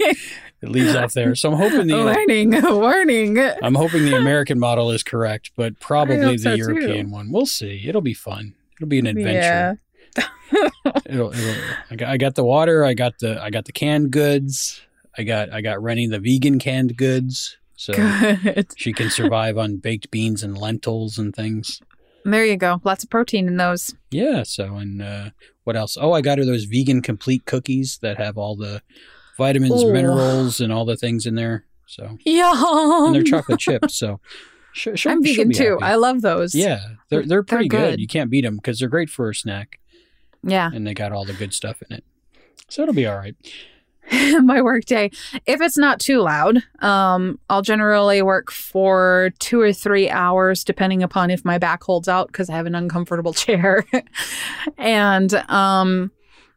[0.62, 1.36] It leaves off there.
[1.36, 3.38] So I'm hoping the warning, warning.
[3.62, 6.58] I'm hoping the American model is correct, but probably the so, too.
[6.58, 7.32] European one.
[7.32, 7.84] We'll see.
[7.88, 8.54] It'll be fun.
[8.78, 9.80] It'll be an adventure.
[11.06, 11.34] It'll, it'll,
[11.92, 12.86] I got I got the water.
[12.86, 14.82] I got the I got the canned goods.
[15.18, 18.68] I got I got Rennie the vegan canned goods, so Good.
[18.78, 21.82] she can survive on baked beans and lentils and things.
[22.26, 22.80] There you go.
[22.84, 23.94] Lots of protein in those.
[24.12, 24.44] Yeah.
[24.44, 25.30] So and uh,
[25.66, 25.98] what else?
[26.00, 28.82] Oh, I got her those vegan complete cookies that have all the
[29.38, 29.92] vitamins, Ooh.
[29.92, 31.66] minerals, and all the things in there.
[31.86, 33.06] So Yum.
[33.08, 33.96] and they're chocolate chips.
[33.96, 34.20] So
[34.74, 35.78] sh- I'm vegan too.
[35.80, 35.84] happy.
[35.84, 36.56] I love those.
[36.56, 37.92] Yeah, they're they're pretty good.
[37.92, 38.00] good.
[38.00, 39.80] You can't beat them because they're great for a snack,
[40.44, 40.70] Yeah.
[40.74, 42.04] and they got all the good stuff in it.
[42.70, 43.36] So it'll be all right.
[44.42, 45.12] My work day.
[45.46, 51.04] If it's not too loud, um, I'll generally work for two or three hours, depending
[51.04, 53.86] upon if my back holds out because I have an uncomfortable chair.
[54.78, 56.12] and um,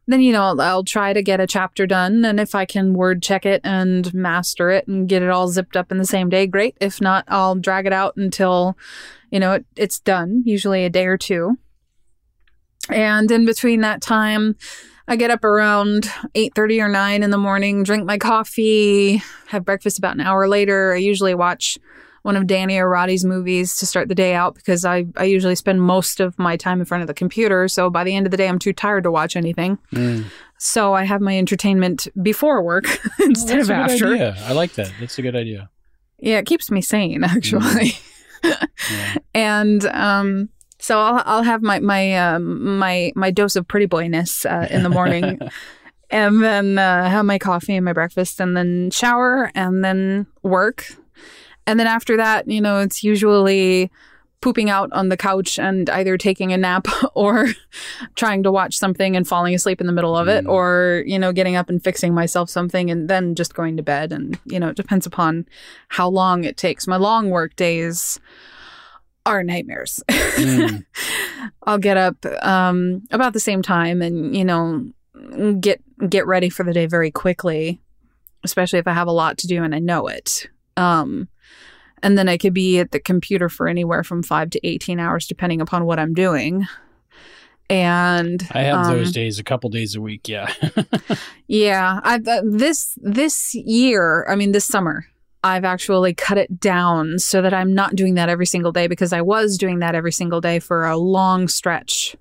[0.07, 2.25] then, you know, I'll, I'll try to get a chapter done.
[2.25, 5.77] And if I can word check it and master it and get it all zipped
[5.77, 6.77] up in the same day, great.
[6.79, 8.77] If not, I'll drag it out until,
[9.31, 11.57] you know, it, it's done, usually a day or two.
[12.89, 14.55] And in between that time,
[15.07, 16.03] I get up around
[16.35, 20.93] 8:30 or 9 in the morning, drink my coffee, have breakfast about an hour later.
[20.93, 21.77] I usually watch
[22.23, 25.55] one of Danny or Roddy's movies to start the day out because I, I usually
[25.55, 27.69] spend most of my time in front of the computer.
[27.69, 29.77] So by the end of the day, I'm too tired to watch anything.
[29.93, 30.25] Mm.
[30.57, 32.83] So I have my entertainment before work
[33.21, 34.13] instead That's of a good after.
[34.13, 34.35] idea.
[34.45, 34.91] I like that.
[34.99, 35.69] That's a good idea.
[36.19, 37.93] Yeah, it keeps me sane actually.
[38.43, 39.15] Yeah.
[39.33, 40.49] and um,
[40.79, 44.83] so I'll I'll have my my um, my my dose of pretty boyness uh, in
[44.83, 45.39] the morning,
[46.09, 50.85] and then uh, have my coffee and my breakfast, and then shower, and then work,
[51.65, 53.91] and then after that, you know, it's usually
[54.39, 57.47] pooping out on the couch and either taking a nap or
[58.13, 60.49] trying to watch something and falling asleep in the middle of it Mm.
[60.49, 64.11] or you know getting up and fixing myself something and then just going to bed.
[64.11, 65.47] And you know it depends upon
[65.87, 66.85] how long it takes.
[66.85, 68.19] My long work days
[69.27, 70.85] are nightmares Mm.
[71.63, 74.85] i'll get up um, about the same time and you know
[75.59, 77.81] get get ready for the day very quickly
[78.43, 80.47] especially if i have a lot to do and i know it
[80.77, 81.27] um,
[82.03, 85.25] and then I could be at the computer for anywhere from five to 18 hours,
[85.25, 86.67] depending upon what I'm doing.
[87.69, 90.27] And I have um, those days a couple days a week.
[90.29, 90.53] Yeah.
[91.47, 95.05] Yeah, I uh, this this year, I mean this summer,
[95.47, 99.13] I've actually cut it down so that I'm not doing that every single day because
[99.13, 102.15] I was doing that every single day for a long stretch.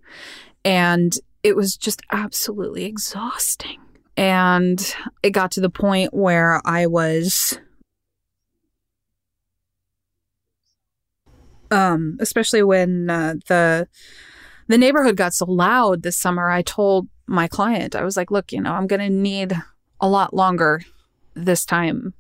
[0.64, 1.12] And
[1.42, 3.80] it was just absolutely exhausting.
[4.16, 7.58] And it got to the point where I was,
[11.70, 13.88] um, especially when uh, the
[14.68, 16.50] the neighborhood got so loud this summer.
[16.50, 19.52] I told my client, I was like, "Look, you know, I'm going to need
[20.00, 20.82] a lot longer
[21.34, 22.14] this time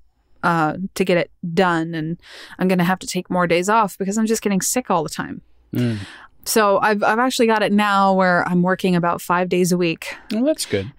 [0.46, 1.92] uh, to get it done.
[1.94, 2.18] And
[2.58, 5.02] I'm going to have to take more days off because I'm just getting sick all
[5.02, 5.42] the time.
[5.74, 5.98] Mm.
[6.44, 10.14] So I've, I've actually got it now where I'm working about five days a week
[10.30, 10.92] Well, that's good.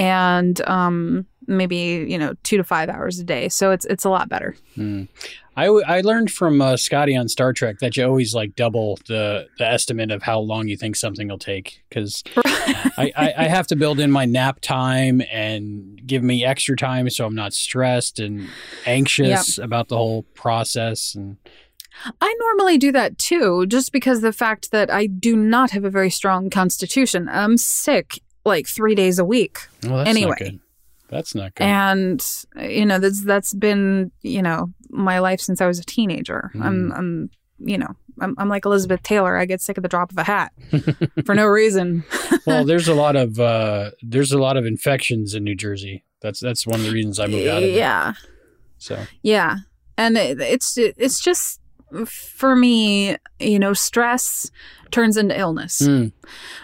[0.00, 3.50] And um, maybe, you know, two to five hours a day.
[3.50, 4.56] So it's, it's a lot better.
[4.78, 5.08] Mm.
[5.56, 8.98] I, w- I learned from uh, Scotty on Star Trek that you always like double
[9.08, 13.48] the, the estimate of how long you think something will take because I, I, I
[13.48, 17.52] have to build in my nap time and give me extra time so I'm not
[17.52, 18.48] stressed and
[18.86, 21.14] anxious about the whole process.
[21.14, 21.36] And
[22.22, 25.90] I normally do that too, just because the fact that I do not have a
[25.90, 27.28] very strong constitution.
[27.28, 29.58] I'm sick like three days a week.
[29.84, 30.30] well, that's Anyway.
[30.30, 30.60] not good.
[31.08, 31.64] That's not good.
[31.64, 32.24] And
[32.56, 36.50] you know, that's that's been, you know, my life since I was a teenager.
[36.60, 39.36] I'm I'm you know, I'm I'm like Elizabeth Taylor.
[39.36, 40.52] I get sick at the drop of a hat
[41.26, 42.04] for no reason.
[42.46, 46.04] well, there's a lot of uh, there's a lot of infections in New Jersey.
[46.22, 47.74] That's that's one of the reasons I moved out of it.
[47.74, 48.12] Yeah.
[48.78, 49.56] So Yeah.
[49.98, 51.60] And it, it's it's just
[52.06, 54.50] for me, you know, stress
[54.90, 55.80] turns into illness.
[55.82, 56.12] Mm.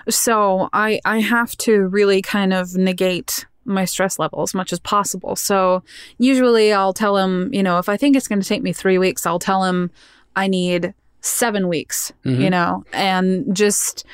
[0.08, 4.78] So I I have to really kind of negate my stress level as much as
[4.78, 5.34] possible.
[5.34, 5.82] So
[6.18, 8.96] usually I'll tell him, you know, if I think it's going to take me 3
[8.98, 9.90] weeks, I'll tell him
[10.36, 12.40] I need 7 weeks, Mhm.
[12.42, 14.04] you know, and just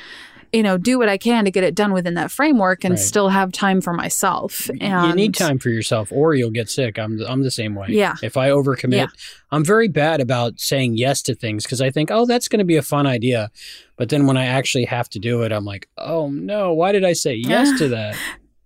[0.53, 2.98] you know, do what I can to get it done within that framework and Right.
[3.00, 4.68] still have time for myself.
[4.80, 6.98] And you need time for yourself, or you'll get sick.
[6.98, 7.86] I'm I'm the same way.
[7.88, 8.16] Yeah.
[8.22, 9.07] If I overcommit, Yeah.
[9.50, 12.64] I'm very bad about saying yes to things because I think, oh, that's going to
[12.64, 13.50] be a fun idea,
[13.96, 17.05] but then when I actually have to do it, I'm like, oh no, why did
[17.05, 18.16] I say yes to that?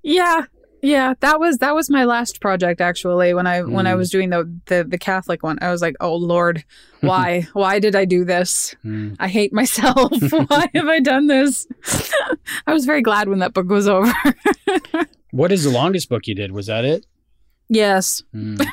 [0.03, 0.45] Yeah.
[0.83, 3.97] Yeah, that was that was my last project actually when I when I Mm.
[3.99, 5.59] was doing the, the the Catholic one.
[5.61, 6.65] I was like, "Oh lord,
[7.01, 7.49] why?
[7.55, 8.75] why did I do this?
[8.85, 9.17] Mm.
[9.19, 10.13] I hate myself.
[10.49, 11.67] why have I done this?"
[12.67, 14.13] I was very glad when that book was over.
[15.33, 16.53] What is the longest book you did?
[16.53, 17.07] Was that it?
[17.69, 18.23] yes.
[18.35, 18.65] Mm.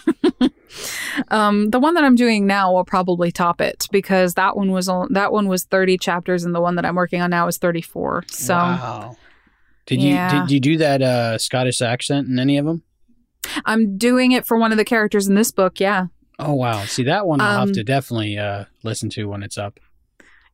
[1.29, 4.89] Um the one that I'm doing now will probably top it because that one was
[4.89, 7.57] on, that one was 30 chapters and the one that I'm working on now is
[7.57, 8.25] 34.
[8.29, 9.15] So wow.
[9.85, 12.83] Did you did you do that uh, Scottish accent in any of them?
[13.65, 16.07] I'm doing it for one of the characters in this book, yeah.
[16.39, 16.83] Oh wow!
[16.85, 19.79] See that one I'll have Um, to definitely uh, listen to when it's up.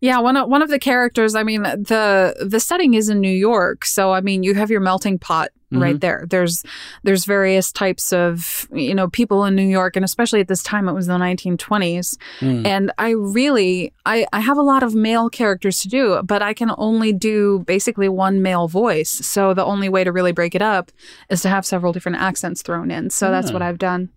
[0.02, 1.36] Yeah, one of one of the characters.
[1.36, 4.80] I mean, the the setting is in New York, so I mean, you have your
[4.80, 6.26] melting pot right there.
[6.28, 6.64] There's
[7.04, 10.88] there's various types of you know people in New York, and especially at this time,
[10.88, 12.18] it was the 1920s.
[12.39, 12.66] Mm.
[12.66, 16.54] And I really, I I have a lot of male characters to do, but I
[16.54, 19.10] can only do basically one male voice.
[19.10, 20.91] So the only way to really break it up
[21.30, 23.10] is to have several different accents thrown in.
[23.10, 23.54] So that's Ah.
[23.54, 24.10] what I've done.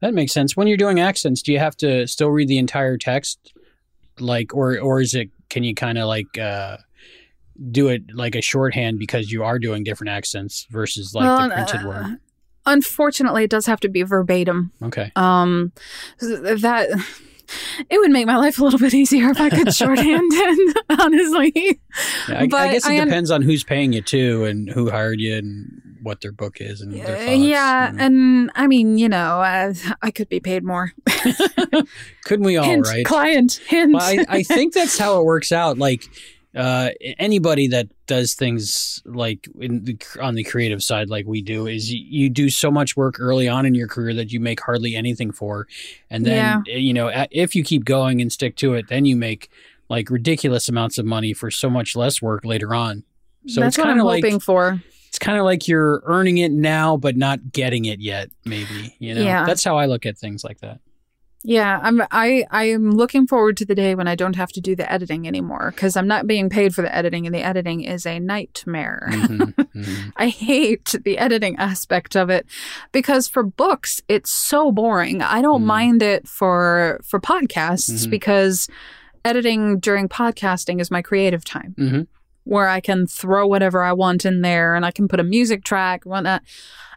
[0.00, 0.56] That makes sense.
[0.56, 3.52] When you're doing accents, do you have to still read the entire text,
[4.20, 5.30] like, or or is it?
[5.50, 6.78] Can you kind of like uh,
[7.70, 11.54] do it like a shorthand because you are doing different accents versus like Well, the
[11.54, 12.18] printed uh, word?
[12.66, 14.72] Unfortunately, it does have to be verbatim.
[14.82, 15.12] Okay.
[15.16, 15.72] Um,
[16.20, 16.88] that
[17.90, 21.80] it would make my life a little bit easier if I could shorthand it, honestly.
[22.28, 24.90] Yeah, I, I guess it I un- depends on who's paying you too, and who
[24.90, 27.38] hired you, and what their book is, and their thoughts.
[27.38, 28.00] yeah, Mm.
[28.00, 30.92] and I mean, you know, uh, I could be paid more.
[32.24, 32.64] couldn't we all?
[32.64, 33.04] hint, right?
[33.04, 33.92] client, hint.
[33.94, 35.78] well, I, I think that's how it works out.
[35.78, 36.04] Like
[36.54, 41.66] uh, anybody that does things like in the, on the creative side, like we do,
[41.66, 44.60] is you, you do so much work early on in your career that you make
[44.60, 45.66] hardly anything for,
[46.10, 49.16] and then eh, you know if you keep going and stick to it, then you
[49.16, 49.50] make
[49.88, 53.04] like ridiculous amounts of money for so much less work later on.
[53.46, 54.80] So That's it's what kind I'm of like hoping for.
[55.14, 58.30] It's kind of like you're earning it now, but not getting it yet.
[58.44, 59.20] Maybe you know.
[59.22, 59.44] Yeah.
[59.46, 60.80] That's how I look at things like that.
[61.44, 62.02] Yeah, I'm.
[62.10, 64.90] I I am looking forward to the day when I don't have to do the
[64.90, 68.18] editing anymore because I'm not being paid for the editing, and the editing is a
[68.18, 69.06] nightmare.
[69.12, 70.12] Mhm, mhm.
[70.16, 72.46] I hate the editing aspect of it
[72.90, 75.22] because for books it's so boring.
[75.22, 75.66] I don't Mm.
[75.66, 78.10] mind it for for podcasts Mhm.
[78.10, 78.66] because
[79.24, 82.06] editing during podcasting is my creative time Mhm.
[82.44, 85.64] Where I can throw whatever I want in there and I can put a music
[85.64, 86.42] track whatnot.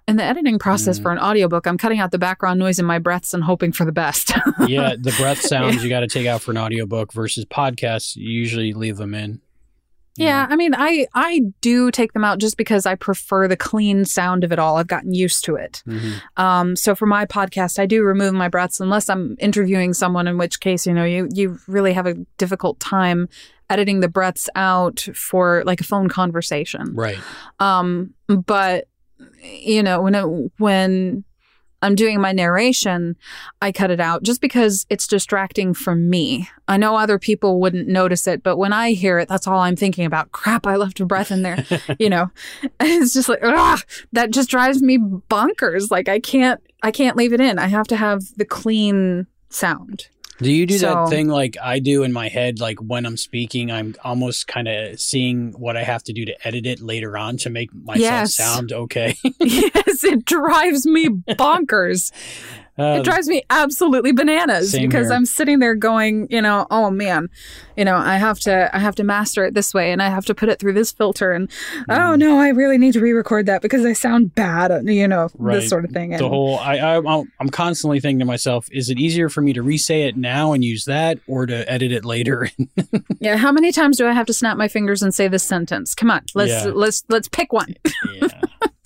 [0.09, 1.01] In the editing process Mm.
[1.03, 3.83] for an audiobook, I'm cutting out the background noise in my breaths and hoping for
[3.83, 4.31] the best.
[4.67, 8.15] yeah, the breath sounds you got to take out for an audiobook versus podcasts.
[8.15, 9.41] You usually leave them in.
[10.17, 14.03] Yeah, I mean, I I do take them out just because I prefer the clean
[14.05, 14.77] sound of it all.
[14.77, 15.83] I've gotten used to it.
[15.87, 16.21] Mhm.
[16.37, 20.37] Um, so for my podcast, I do remove my breaths unless I'm interviewing someone, in
[20.37, 23.29] which case, you know, you you really have a difficult time
[23.69, 26.95] editing the breaths out for like a phone conversation.
[26.95, 27.19] Right.
[27.59, 28.87] Um, but
[29.43, 31.23] you know, when it, when
[31.81, 33.15] I'm doing my narration,
[33.61, 36.49] I cut it out just because it's distracting for me.
[36.67, 39.75] I know other people wouldn't notice it, but when I hear it, that's all I'm
[39.75, 40.31] thinking about.
[40.31, 41.65] Crap, I left a breath in there.
[41.99, 42.31] you know,
[42.79, 43.79] it's just like, ugh,
[44.11, 45.91] that just drives me bonkers.
[45.91, 47.59] Like I can't, I can't leave it in.
[47.59, 50.07] I have to have the clean sound.
[50.39, 52.59] Do you do So- that thing like I do in my head?
[52.59, 56.47] Like when I'm speaking, I'm almost kind of seeing what I have to do to
[56.47, 58.35] edit it later on to make myself Yes.
[58.35, 59.15] sound okay.
[59.39, 62.11] yes, it drives me bonkers.
[62.79, 65.15] Uh, it drives me absolutely bananas because here.
[65.15, 67.29] I'm sitting there going, you know, oh man,
[67.75, 70.25] you know, I have to I have to master it this way and I have
[70.25, 71.49] to put it through this filter and
[71.89, 72.19] oh Mm.
[72.19, 75.55] no, I really need to re-record that because I sound bad, you know, Right.
[75.59, 76.13] this sort of thing.
[76.13, 79.53] And the whole I, I I'm constantly thinking to myself, is it easier for me
[79.53, 82.49] to re-say it now and use that, or to edit it later?
[83.19, 85.95] yeah, how many times do I have to snap my fingers and say this sentence?
[85.95, 86.71] Come on, let's Yeah.
[86.73, 87.75] let's let's pick one.
[88.13, 88.27] yeah.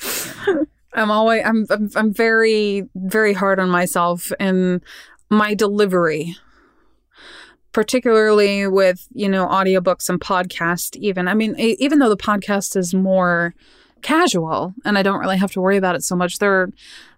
[0.93, 4.81] I'm always I'm, I'm I'm very very hard on myself in
[5.29, 6.35] my delivery.
[7.73, 11.29] Particularly with, you know, audiobooks and podcast even.
[11.29, 13.55] I mean, even though the podcast is more
[14.01, 16.69] casual and I don't really have to worry about it so much, there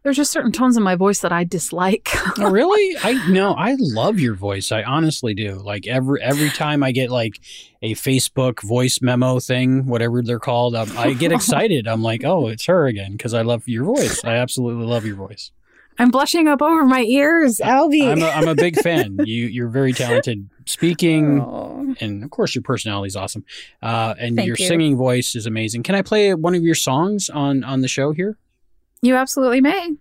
[0.03, 2.09] there's just certain tones in my voice that I dislike.
[2.37, 2.97] oh, really?
[3.03, 4.71] I no, I love your voice.
[4.71, 5.53] I honestly do.
[5.53, 7.39] Like every every time I get like
[7.81, 11.87] a Facebook voice memo thing, whatever they're called, um, I get excited.
[11.87, 14.23] I'm like, oh, it's her again because I love your voice.
[14.25, 15.51] I absolutely love your voice.
[15.99, 18.09] I'm blushing up over my ears, Albie.
[18.11, 19.17] I'm a, I'm a big fan.
[19.23, 21.39] You you're very talented speaking.
[21.41, 21.95] Oh.
[21.99, 23.43] and of course your personality is awesome
[23.81, 24.65] uh, and Thank your you.
[24.67, 28.13] singing voice is amazing can i play one of your songs on on the show
[28.13, 28.37] here
[29.01, 29.91] You absolutely may.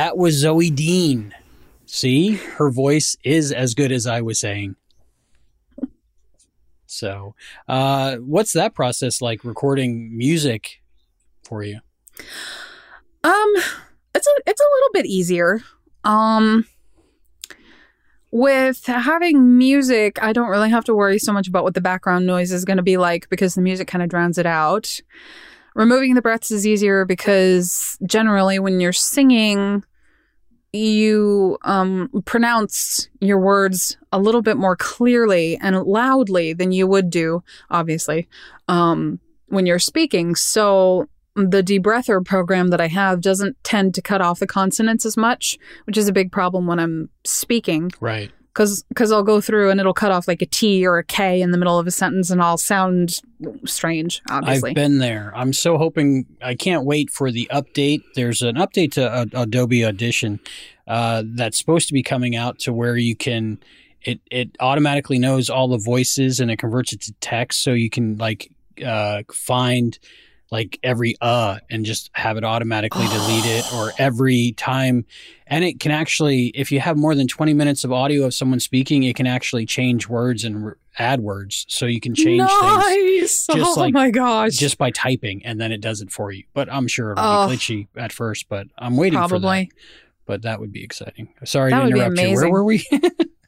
[0.00, 1.34] That was zoe dean
[1.84, 4.74] see her voice is as good as i was saying
[6.86, 7.34] so
[7.68, 10.80] uh what's that process like recording music
[11.44, 11.78] for you
[13.22, 13.52] Um,
[14.14, 15.60] it's a it's a little bit easier.
[16.04, 16.64] Um,
[18.30, 22.26] with having music, I don't really have to worry so much about what the background
[22.26, 25.00] noise is going to be like because the music kind of drowns it out.
[25.74, 29.84] Removing the breaths is easier because generally when you're singing,
[30.72, 37.10] you um, pronounce your words a little bit more clearly and loudly than you would
[37.10, 38.28] do, obviously,
[38.68, 39.18] um,
[39.48, 40.34] when you're speaking.
[40.34, 45.16] So the debreather program that I have doesn't tend to cut off the consonants as
[45.16, 47.90] much, which is a big problem when I'm speaking.
[48.00, 48.30] Right.
[48.52, 51.40] Because cause I'll go through and it'll cut off like a T or a K
[51.40, 53.20] in the middle of a sentence and I'll sound
[53.64, 54.70] strange, obviously.
[54.70, 55.32] I've been there.
[55.36, 56.26] I'm so hoping.
[56.42, 58.02] I can't wait for the update.
[58.16, 60.40] There's an update to uh, Adobe Audition
[60.88, 63.58] uh, that's supposed to be coming out to where you can.
[64.02, 67.90] It it automatically knows all the voices and it converts it to text, so you
[67.90, 68.50] can like
[68.84, 69.98] uh, find
[70.52, 75.04] like every uh and just have it automatically delete it or every time.
[75.46, 78.58] And it can actually if you have more than 20 minutes of audio of someone
[78.60, 81.66] speaking it can actually change words and r- add words.
[81.68, 84.56] So you can change things just oh like- my gosh.
[84.56, 86.44] just by typing and then it does it for you.
[86.52, 87.48] But i'm sure it'll Oh.
[87.48, 89.40] be glitchy at first but i'm waiting for that.
[89.40, 89.70] Probably.
[90.26, 91.28] but that would be exciting.
[91.44, 92.34] Sorry That to interrupt you.
[92.34, 92.84] Where were we?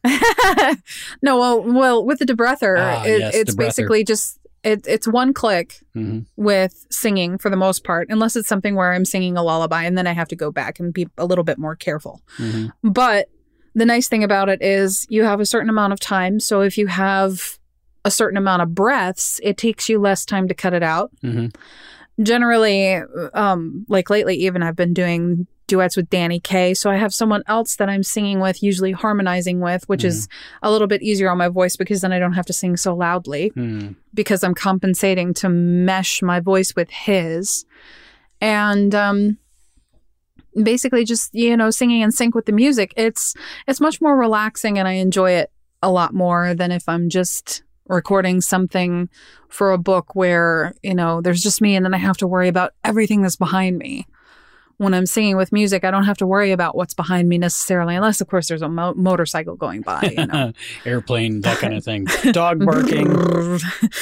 [1.23, 3.59] No, well, well, with the debreather, Ah, it, yes, it's debreather.
[3.59, 6.27] basically just it, it's one click Mhm.
[6.37, 9.99] with singing for the most part, unless it's something where I'm singing a lullaby, and
[9.99, 12.23] then I have to go back and be a little bit more careful.
[12.39, 12.71] Mhm.
[12.83, 13.29] But
[13.75, 16.39] the nice thing about it is you have a certain amount of time.
[16.41, 17.59] So if you have
[18.05, 21.11] a certain amount of breaths, it takes you less time to cut it out.
[21.25, 21.55] Mhm.
[22.23, 23.03] Generally,
[23.35, 26.75] um, like lately, even I've been doing duets with Danny Kaye.
[26.75, 30.29] So I have someone else that I'm singing with, usually harmonizing with, which is
[30.63, 32.95] a little bit easier on my voice because then I don't have to sing so
[32.95, 33.91] loudly Hmm.
[34.15, 37.65] because I'm compensating to mesh my voice with his.
[38.41, 39.39] And um
[40.63, 42.93] basically just, you know, singing in sync with the music.
[42.97, 43.35] It's
[43.67, 45.51] it's much more relaxing and I enjoy it
[45.83, 49.09] a lot more than if I'm just recording something
[49.49, 52.49] for a book where, you know, there's just me and then I have to worry
[52.49, 54.07] about everything that's behind me.
[54.83, 57.95] When I'm singing with music, I don't have to worry about what's behind me necessarily,
[57.95, 60.15] unless, of course, there's a mo- motorcycle going by.
[60.17, 60.53] You know,
[60.85, 62.05] airplane that kind of thing.
[62.33, 63.09] Dog barking.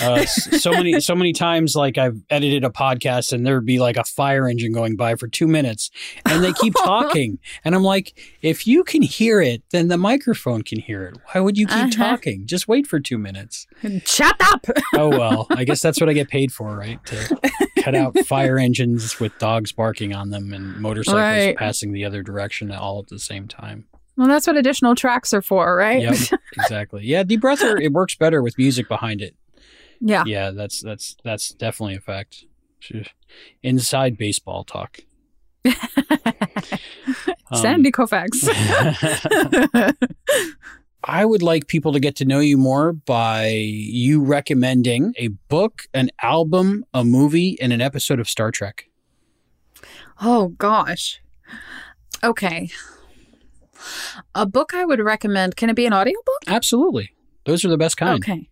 [0.02, 3.96] Uh, so many so many times like i've edited a podcast and there'd be like
[3.96, 5.90] a fire engine going by for two minutes
[6.24, 7.38] and they keep talking.
[7.64, 11.18] And i'm like if you can hear it then the microphone can hear it.
[11.32, 11.90] Why would you keep Uh-huh.
[11.90, 12.46] talking?
[12.46, 13.66] Just wait for two minutes.
[13.82, 14.66] And shut up.
[14.94, 15.46] oh well.
[15.50, 17.40] I guess that's what i get paid for right to
[17.82, 21.56] cut out fire engines with dogs barking on them and motorcycles Right.
[21.56, 25.42] passing the other direction all at the same time Well, that's what additional tracks are
[25.42, 26.02] for, right?
[26.02, 26.16] yep
[26.56, 29.34] exactly yeah debreather it works better with music behind it
[30.02, 30.24] yeah.
[30.26, 32.46] yeah, that's that's that's definitely a fact.
[33.62, 35.00] Inside baseball talk.
[35.66, 35.74] Um,
[37.54, 38.48] Sandy Koufax.
[41.04, 45.82] I would like people to get to know you more by you recommending a book,
[45.94, 48.86] an album, a movie, and an episode of Star Trek.
[50.20, 51.20] oh gosh.
[52.22, 52.68] Okay.
[54.34, 55.56] A book I would recommend.
[55.56, 56.42] Can it be an audiobook?
[56.46, 57.14] Absolutely.
[57.46, 58.22] Those are the best kind.
[58.22, 58.48] Okay.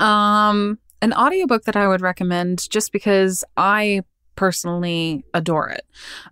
[0.00, 4.02] Um an audiobook that I would recommend just because I
[4.34, 5.84] personally adore it.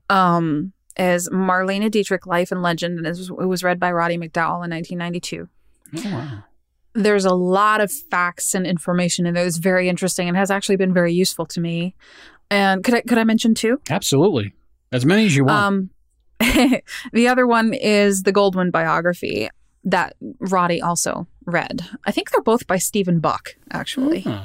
[0.09, 4.71] Um is Marlene Dietrich Life and Legend and it was, read by Roddy McDowall in
[4.71, 5.49] 1992.
[5.97, 6.45] Oh, wow.
[6.95, 10.77] there's a lot of facts and information in there that's very interesting and has actually
[10.77, 11.95] been very useful to me.
[12.51, 13.81] And could I could I mention two?
[13.91, 14.53] Absolutely.
[14.93, 15.91] As many as you want.
[16.41, 16.81] Um,
[17.13, 19.49] the other one is the Goldwyn biography
[19.85, 21.83] that Roddy also read.
[22.07, 24.43] I think they're both by Steven Bach, actually, Huh.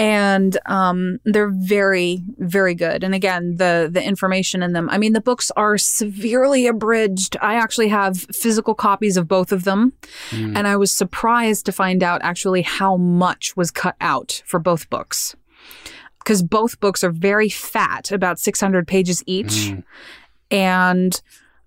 [0.00, 3.04] And um, they're very very good.
[3.04, 4.88] And again, the the information in them.
[4.88, 7.36] I mean, the books are severely abridged.
[7.42, 9.92] I actually have physical copies of both of them.
[10.30, 10.56] Mm.
[10.56, 14.88] And I was surprised to find out actually how much was cut out for both
[14.88, 15.36] books.
[16.20, 19.46] Because both books are very fat, about 600 pages each.
[19.70, 19.84] Mm.
[20.50, 21.22] And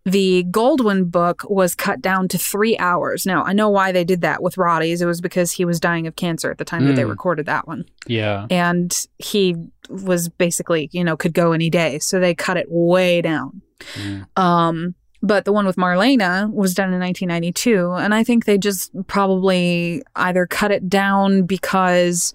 [0.06, 3.26] the Goldwyn book was cut down to three hours.
[3.26, 5.02] Now, I know why they did that with Roddy's.
[5.02, 7.10] It was because he was dying of cancer at the time that they Mm.
[7.10, 7.86] recorded that one.
[8.06, 8.46] Yeah.
[8.50, 9.56] And he
[9.90, 12.00] was basically, you know, could go any day.
[12.00, 13.62] So they cut it way down.
[13.96, 14.26] Mm.
[14.38, 18.92] Um, but the one with Marlene was done in 1992, and I think they just
[19.08, 22.34] probably either cut it down because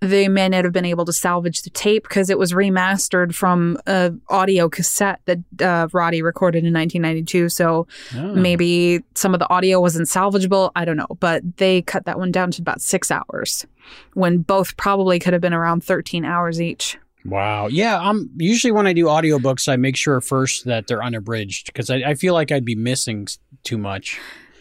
[0.00, 3.76] they may not have been able to salvage the tape because it was remastered from
[3.86, 7.48] a audio cassette that uh, Roddy recorded in 1992.
[7.50, 7.86] So
[8.16, 8.34] Oh.
[8.34, 10.70] maybe some of the audio wasn't salvageable.
[10.74, 13.66] I don't know, but they cut that one down to about six hours,
[14.14, 16.96] when both probably could have been around 13 hours each.
[17.26, 17.66] Wow.
[17.66, 17.98] Yeah.
[18.00, 21.96] I'm usually when I do audiobooks, I make sure first that they're unabridged because I,
[21.96, 23.28] I feel like I'd be missing
[23.64, 24.18] too much.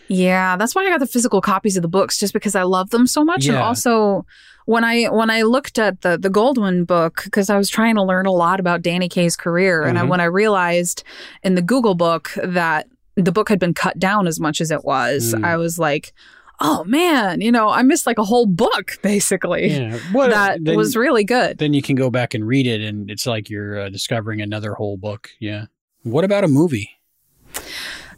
[0.10, 2.90] Yeah, that's why I got the physical copies of the books, just because I love
[2.90, 3.46] them so much.
[3.48, 4.26] And also,
[4.70, 8.04] when I when I looked at the the Goldwyn book, because I was trying to
[8.04, 10.10] learn a lot about Danny Kaye's career, and I, Mhm.
[10.10, 11.04] when I realized
[11.44, 14.86] in the Google book that the book had been cut down as much as it
[14.86, 15.44] was, Mm.
[15.44, 16.14] I was like,
[16.62, 19.68] oh man, you know, I missed like a whole book basically.
[19.72, 19.98] Yeah.
[20.12, 21.58] What That then, was really good.
[21.58, 24.74] then you can go back and read it, and it's like you're uh, discovering another
[24.76, 25.30] whole book.
[25.40, 25.66] Yeah.
[26.04, 26.92] What about a movie?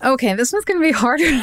[0.03, 1.31] Okay, this one's going to be harder.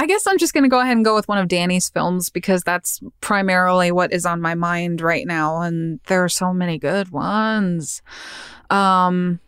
[0.00, 2.30] I guess I'm just going to go ahead and go with one of Danny's films
[2.30, 6.78] because that's primarily what is on my mind right now and there are so many
[6.78, 8.00] good ones.
[8.70, 9.40] Um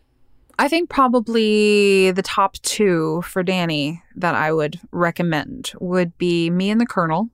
[0.59, 6.69] I think probably the top 2 for Danny that I would recommend would be Me
[6.69, 7.29] and the Colonel.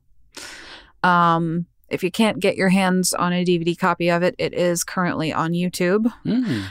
[1.04, 4.86] Um if you can't get your hands on a DVD copy of it, it is
[4.86, 6.10] currently on YouTube.
[6.24, 6.62] Hmm.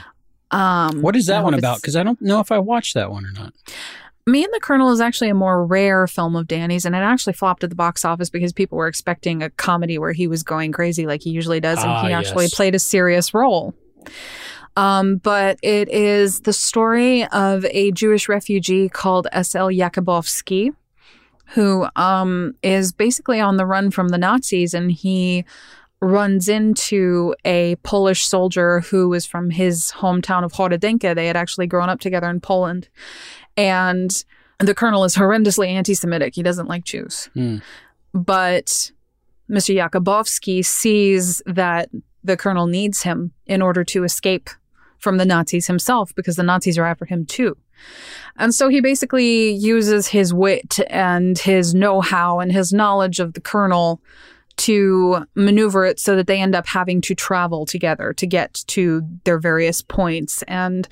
[0.49, 1.79] Um What is that one about?
[1.79, 3.53] Because I don't know if I watched that one or not.
[4.27, 7.33] Me and the Colonel is actually a more rare film of Danny's, and it actually
[7.33, 10.71] flopped at the box office because people were expecting a comedy where he was going
[10.71, 12.53] crazy like he usually does, and Ah, he actually yes.
[12.53, 13.73] played a serious role.
[14.77, 19.69] Um, but it is the story of a Jewish refugee called S.L.
[19.69, 20.71] Jacobowsky,
[21.53, 25.43] who um, is basically on the run from the Nazis, and he
[26.01, 31.13] runs into a Polish soldier who is from his hometown of Horodynka.
[31.13, 32.87] They had actually grown up together in Poland.
[33.59, 34.23] And
[34.59, 36.33] the colonel is horrendously anti Semitic.
[36.33, 37.29] He doesn't like Jews.
[37.33, 37.57] Hmm.
[38.13, 38.91] But
[39.49, 39.75] Mr.
[39.75, 41.89] Jacobowsky sees that
[42.23, 44.49] the colonel needs him in order to escape
[44.97, 47.57] from the Nazis himself because the Nazis are after him too.
[48.37, 53.33] And so he basically uses his wit and his know how and his knowledge of
[53.33, 54.01] the colonel
[54.59, 59.01] to maneuver it so that they end up having to travel together to get to
[59.23, 60.87] their various points and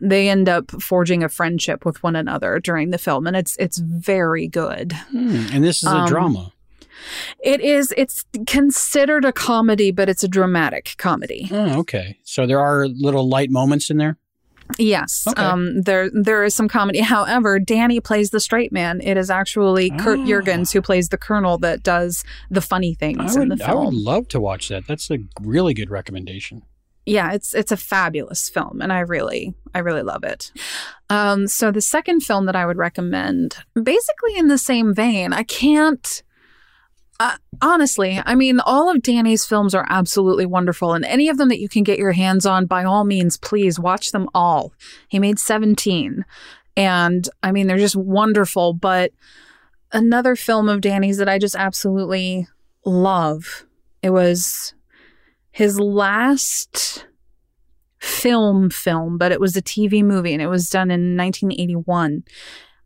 [0.00, 3.78] they end up forging a friendship with one another during the film and it's it's
[3.78, 5.46] very good Hmm.
[5.52, 6.52] And this is a Um, drama.
[7.42, 12.18] it is it's considered a comedy but it's a dramatic comedy Oh, okay.
[12.24, 14.16] So there are little light moments in there.
[14.78, 15.42] Yes Okay.
[15.42, 19.90] um there there is some comedy however danny plays the straight man it is actually
[19.90, 20.24] kurt Ah.
[20.24, 23.74] jurgens who plays the colonel that does the funny things I in would, the I
[23.74, 24.86] would love to watch that.
[24.86, 26.62] That's a really good recommendation.
[27.06, 30.52] yeah it's it's a fabulous film and i really i really love it
[31.08, 35.42] um so the second film that i would recommend basically in the same vein i
[35.42, 36.22] can't
[37.20, 41.48] uh, honestly i mean all of danny's films are absolutely wonderful and any of them
[41.48, 44.72] that you can get your hands on by all means please watch them all
[45.08, 46.24] he made 17
[46.76, 49.12] and i mean they're just wonderful but
[49.92, 52.48] another film of danny's that i just absolutely
[52.84, 53.64] love
[54.02, 54.74] it was
[55.52, 57.06] his last
[58.00, 62.24] film film, but it was a TV movie and it was done in 1981.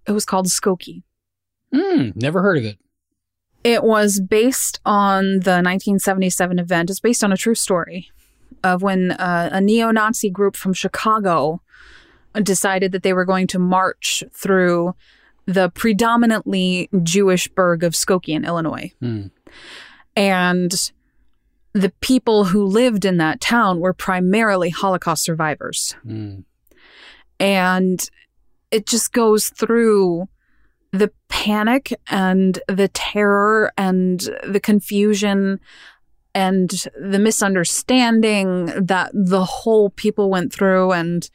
[0.06, 1.02] It was called Skokie.
[1.72, 2.10] Hmm.
[2.14, 2.78] Never heard of it.
[3.64, 6.90] It was based on the 1977 event.
[6.90, 8.10] It's based on a true story
[8.62, 11.62] of when uh, a neo Nazi group from Chicago
[12.42, 14.94] decided that they were going to march through
[15.46, 18.92] the predominantly Jewish burg of Skokie in Illinois.
[19.00, 19.26] Hmm.
[20.16, 20.92] And
[21.72, 25.94] the people who lived in that town were primarily Holocaust survivors.
[26.02, 26.40] Hmm.
[27.40, 28.10] and
[28.70, 30.28] it just goes through
[30.94, 35.60] the panic and the terror and the confusion
[36.34, 36.70] and
[37.00, 41.30] the misunderstanding that the whole people went through and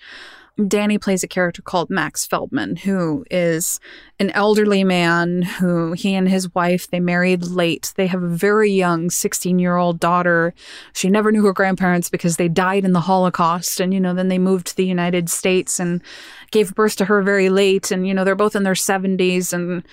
[0.67, 3.79] Danny plays a character called Max Feldman who is
[4.19, 8.71] an elderly man who he and his wife they married late they have a very
[8.71, 10.53] young 16-year-old daughter
[10.93, 14.27] she never knew her grandparents because they died in the Holocaust and you know then
[14.27, 16.01] they moved to the United States and
[16.51, 19.83] gave birth to her very late and you know they're both in their 70s and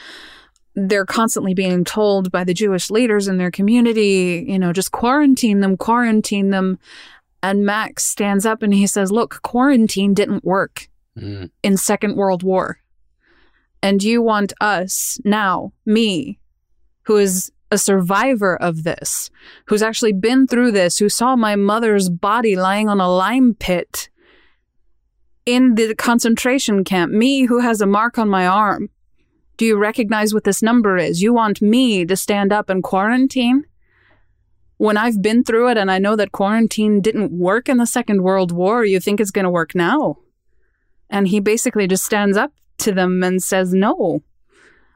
[0.76, 5.60] they're constantly being told by the Jewish leaders in their community, you know, just quarantine
[5.60, 6.78] them, quarantine them.
[7.42, 11.44] And Max stands up and he says, Look, quarantine didn't work Hmm.
[11.62, 12.78] in Second World War.
[13.82, 16.38] And you want us now, me,
[17.04, 19.30] who is a survivor of this,
[19.66, 24.08] who's actually been through this, who saw my mother's body lying on a lime pit
[25.46, 28.90] in the concentration camp, me who has a mark on my arm.
[29.56, 31.22] Do you recognize what this number is?
[31.22, 33.64] You want me to stand up and quarantine?
[34.78, 38.22] When I've been through it and I know that quarantine didn't work in the Second
[38.22, 40.18] World War, you think it's going to work now?
[41.08, 44.22] And he basically just stands up to them and says, No,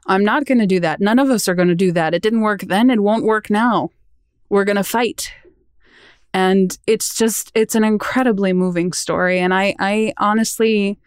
[0.07, 1.01] I'm not going to do that.
[1.01, 2.15] None of us are going to do that.
[2.15, 2.91] It didn't work then.
[2.91, 3.91] It won't work now.
[4.49, 5.33] We're going to fight.
[6.33, 9.39] And it's just, it's an incredibly moving story.
[9.39, 10.99] And I, I honestly,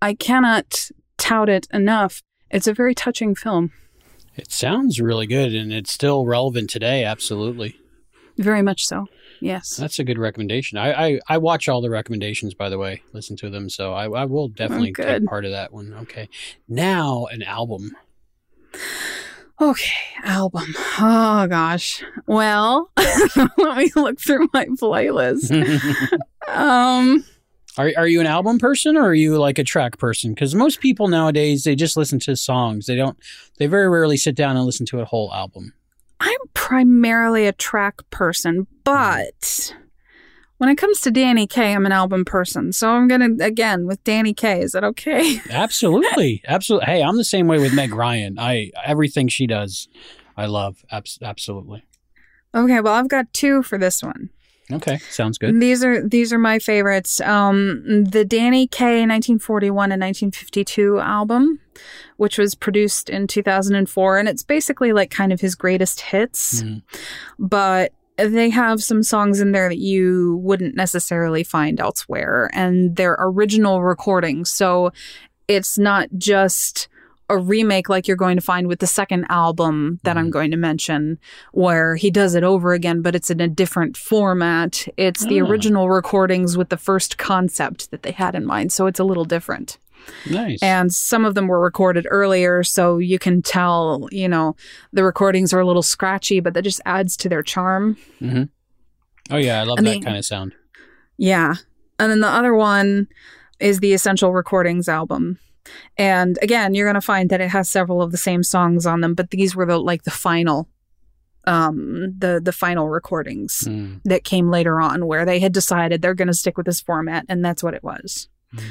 [0.00, 2.22] I cannot tout it enough.
[2.50, 3.72] It's a very touching film.
[4.36, 7.04] It sounds really good, and it's still relevant today.
[7.04, 7.76] Absolutely.
[8.38, 9.06] Very much so.
[9.40, 9.76] Yes.
[9.76, 10.78] That's a good recommendation.
[10.78, 13.68] I, I, I watch all the recommendations, by the way, listen to them.
[13.68, 15.06] So I, I will definitely good.
[15.22, 15.92] take part of that one.
[16.02, 16.28] Okay.
[16.68, 17.96] Now, an album.
[19.60, 20.66] Okay, album.
[21.00, 22.04] Oh gosh.
[22.26, 22.90] Well,
[23.58, 25.50] let me look through my playlist.
[26.48, 27.24] um,
[27.76, 30.32] Are are you an album person or are you like a track person?
[30.32, 32.86] Because most people nowadays they just listen to songs.
[32.86, 33.18] They don't.
[33.58, 35.72] They very rarely sit down and listen to a whole album.
[36.68, 39.74] I'm primarily a track person, but
[40.58, 42.72] when it comes to Danny Kaye, I'm an album person.
[42.72, 44.60] So I'm gonna again with Danny Kaye.
[44.60, 45.40] Is that okay?
[45.50, 46.86] Absolutely, absolutely.
[46.86, 48.38] Hey, I'm the same way with Meg Ryan.
[48.38, 49.88] I everything she does,
[50.36, 50.84] I love.
[50.90, 51.84] Abs- absolutely.
[52.54, 54.30] Okay, well I've got two for this one.
[54.70, 55.58] Okay, sounds good.
[55.60, 57.20] These are these are my favorites.
[57.22, 61.60] Um, the Danny Kaye 1941 and 1952 album,
[62.18, 66.62] which was produced in 2004, and it's basically like kind of his greatest hits.
[66.62, 66.82] Mhm.
[67.38, 73.16] But they have some songs in there that you wouldn't necessarily find elsewhere, and they're
[73.18, 74.50] original recordings.
[74.50, 74.92] So
[75.46, 76.88] it's not just
[77.30, 80.32] a remake like you're going to find with the second album that I'm Mhm.
[80.32, 81.18] going to mention,
[81.52, 84.88] where he does it over again, but it's in a different format.
[84.96, 85.44] It's the Ah.
[85.44, 88.72] original recordings with the first concept that they had in mind.
[88.72, 89.76] So it's a little different.
[90.30, 90.62] Nice.
[90.62, 94.56] And some of them were recorded earlier, so you can tell, you know,
[94.92, 97.96] the recordings are a little scratchy, but that just adds to their charm.
[99.30, 100.54] oh yeah, I love and that the- kind of sound.
[101.16, 101.54] Yeah.
[101.98, 103.08] And then the other one
[103.60, 105.38] is the Essential Recordings album.
[105.96, 109.00] And again, you're going to find that it has several of the same songs on
[109.00, 110.68] them, but these were the like the final
[111.44, 114.00] um the the final recordings Mm.
[114.04, 117.24] that came later on where they had decided they're going to stick with this format
[117.28, 118.28] and that's what it was.
[118.54, 118.62] Mm.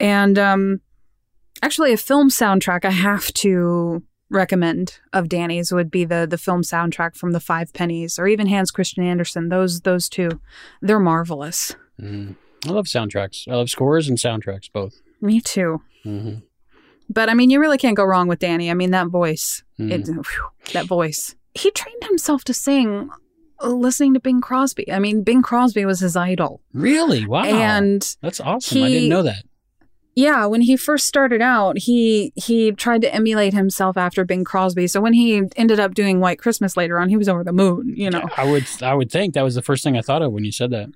[0.00, 0.80] And um
[1.62, 6.62] actually a film soundtrack I have to recommend of Danny's would be the the film
[6.62, 9.48] soundtrack from the Five Pennies or even Hans Christian Andersen.
[9.48, 10.28] Those those two,
[10.82, 11.74] they're marvelous.
[12.00, 12.36] Mm.
[12.66, 13.46] I love soundtracks.
[13.48, 15.00] I love scores and soundtracks both.
[15.20, 15.80] Me too.
[16.02, 16.34] hmm
[17.08, 18.70] But I mean, you really can't go wrong with Danny.
[18.70, 19.92] I mean, that voice, Mm.
[19.92, 21.36] it, whew, that voice.
[21.54, 23.08] He trained himself to sing
[23.62, 24.90] uh, listening to Bing Crosby.
[24.92, 26.60] I mean, Bing Crosby was his idol.
[26.74, 27.26] Really?
[27.26, 27.44] Wow.
[27.44, 28.82] And that's awesome.
[28.82, 29.44] I didn't know that.
[30.16, 34.86] Yeah, when he first started out, he he tried to emulate himself after Bing Crosby.
[34.88, 37.92] So when he ended up doing White Christmas later on, he was over the moon,
[37.96, 38.24] you know.
[38.36, 40.50] I would I would think that was the first thing I thought of when you
[40.52, 40.88] said that.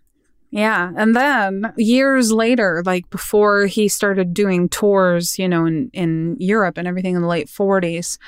[0.53, 0.91] Yeah.
[0.97, 6.77] And then years later, like before he started doing tours, you know, in, in Europe
[6.77, 8.19] and everything in the late 40s,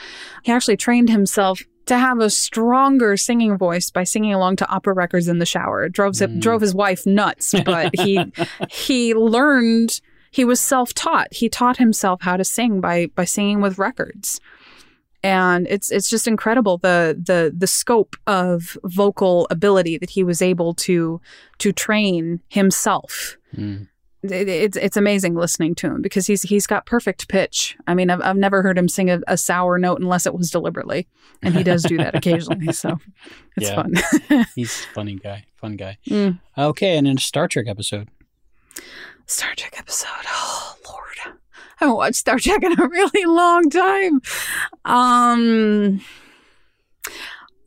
[0.44, 4.94] he actually trained himself to have a stronger singing voice by singing along to opera
[4.94, 5.84] records in the shower.
[5.86, 6.38] It drove, Mm.
[6.38, 8.20] drove his wife nuts, but he
[8.70, 10.00] he learned
[10.32, 11.28] he was self-taught.
[11.32, 14.40] He taught himself how to sing by by singing with records.
[15.24, 20.42] And it's it's just incredible the the the scope of vocal ability that he was
[20.42, 21.20] able to
[21.58, 23.36] to train himself.
[23.56, 23.86] Mm.
[24.24, 27.76] It, it's it's amazing listening to him because he's he's got perfect pitch.
[27.86, 30.50] I mean, I've I've never heard him sing a, a sour note unless it was
[30.50, 31.06] deliberately,
[31.42, 32.72] and he does do that occasionally.
[32.72, 32.98] So
[33.56, 33.74] it's Yeah.
[33.76, 34.46] fun.
[34.56, 35.44] He's a funny guy.
[35.56, 35.98] Fun guy.
[36.08, 36.40] Mm.
[36.58, 38.08] Okay, and in a Star Trek episode.
[39.26, 40.08] Star Trek episode.
[40.28, 41.32] Oh Lord, I
[41.76, 44.20] haven't watched Star Trek in a really long time.
[44.84, 46.00] Um,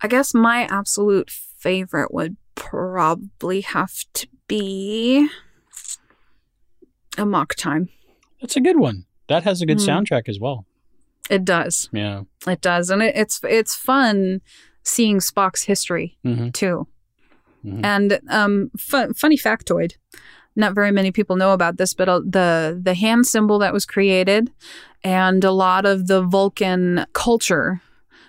[0.01, 5.27] I guess my absolute favorite would probably have to be
[7.17, 7.89] Amok Time.
[8.41, 9.05] That's a good one.
[9.27, 9.87] That has a good Mm.
[10.05, 10.65] soundtrack as well.
[11.29, 11.89] It does.
[11.91, 12.23] Yeah.
[12.45, 14.41] It does, and it, it's it's fun
[14.83, 16.87] seeing Spock's history hmm too.
[17.65, 17.83] Mhm.
[17.83, 19.93] And um, fu- funny factoid:
[20.55, 23.85] not very many people know about this, but uh, the the hand symbol that was
[23.85, 24.51] created,
[25.03, 27.81] and a lot of the Vulcan culture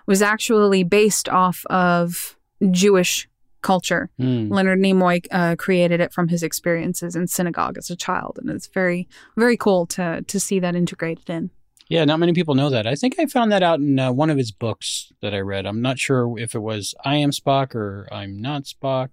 [0.07, 2.37] was actually based off of
[2.71, 3.29] Jewish
[3.63, 4.11] culture.
[4.21, 4.51] Mm.
[4.51, 8.69] Leonard Nimoy uh, created it from his experiences in synagogue as a child, and it's
[8.69, 11.51] very very cool to to see that integrated in.
[11.89, 12.87] Yeah, not many people know that.
[12.87, 15.67] I think I found that out in uh, one of his books that I read.
[15.67, 19.11] I'm not sure if it was I Am Spock or I'm Not Spock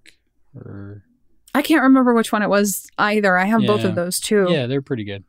[0.54, 1.04] or.
[1.54, 3.36] I can't remember which one it was either.
[3.38, 4.46] I have both of those too.
[4.50, 5.24] Yeah, they're pretty good.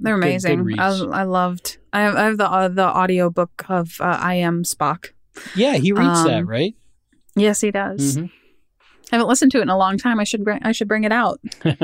[0.00, 0.78] They're Good- good amazing.
[0.80, 1.20] I.
[1.20, 1.78] I loved.
[1.92, 5.10] I have, I have the uh, the audio book of uh, I Am Spock.
[5.54, 6.74] Yeah, he reads that, Um, right?
[7.36, 8.16] Yes, he does.
[8.16, 8.30] Mhm.
[9.12, 10.18] I haven't listened to it in a long time.
[10.18, 11.40] I should bring I should bring it out.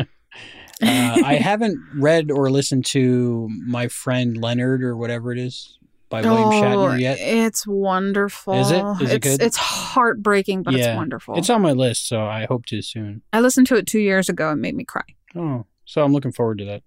[0.80, 5.76] Uh, I haven't read or listened to My Friend Leonard or whatever it is
[6.08, 7.18] by William Shatner oh, yet.
[7.20, 8.54] Oh, It's wonderful.
[8.54, 8.84] Is it?
[9.02, 9.42] Is it it's, good?
[9.42, 10.90] It's heartbreaking, but Yeah.
[10.90, 11.36] it's wonderful.
[11.36, 13.22] It's on my list, so I hope to soon.
[13.32, 15.04] I listened to it two years ago and made me cry.
[15.36, 16.82] Oh, so I'm looking forward to that.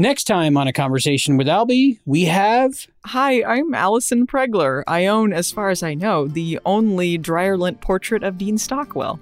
[0.00, 4.84] Next time on a conversation with Albie, we have Hi, I'm Allison Pregler.
[4.86, 9.18] I own, as far as I know, the only dryer lint portrait of Dean Stockwell.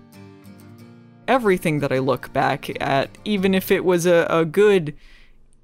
[1.28, 4.94] Everything that I look back at, even if it was a, a good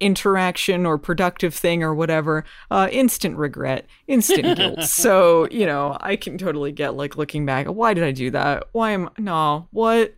[0.03, 4.83] interaction or productive thing or whatever, uh, instant regret, instant guilt.
[4.83, 8.65] So, you know, I can totally get like looking back, why did I do that?
[8.71, 10.13] Why am I no, what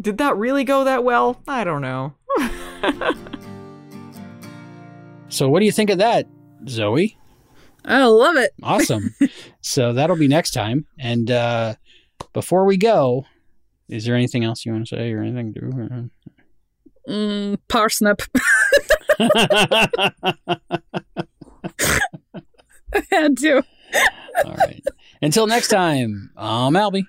[0.00, 1.40] did that really go that well?
[1.46, 2.14] I don't know.
[5.28, 6.26] So, what do you think of that,
[6.68, 7.18] Zoe?
[7.84, 8.52] I love it.
[8.62, 9.14] Awesome.
[9.60, 10.86] so, that'll be next time.
[10.98, 11.74] And uh,
[12.32, 13.26] before we go,
[13.88, 16.10] is there anything else you want to say or anything to do?
[17.08, 18.22] Mm, parsnip.
[22.92, 23.62] I had to.
[24.44, 24.84] All right.
[25.22, 27.06] Until next time, I'm Albie.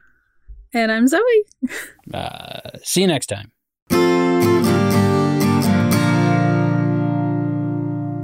[0.73, 1.21] And I'm Zoe.
[2.13, 3.51] Uh, see you next time.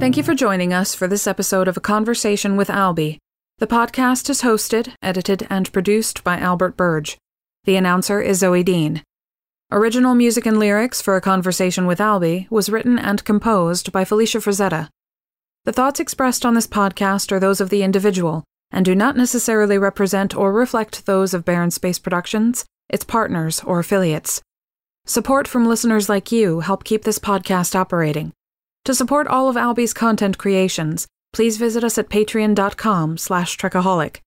[0.00, 3.18] Thank you for joining us for this episode of A Conversation with Albie.
[3.58, 7.16] The podcast is hosted, edited, and produced by Albert Burge.
[7.64, 9.02] The announcer is Zoe Dean.
[9.72, 14.38] Original music and lyrics for A Conversation with Albie was written and composed by Felicia
[14.38, 14.88] Frazetta.
[15.64, 19.78] The thoughts expressed on this podcast are those of the individual and do not necessarily
[19.78, 24.42] represent or reflect those of Barren Space Productions, its partners, or affiliates.
[25.06, 28.32] Support from listeners like you help keep this podcast operating.
[28.84, 34.18] To support all of Albie's content creations, please visit us at patreon.com slash trekaholic.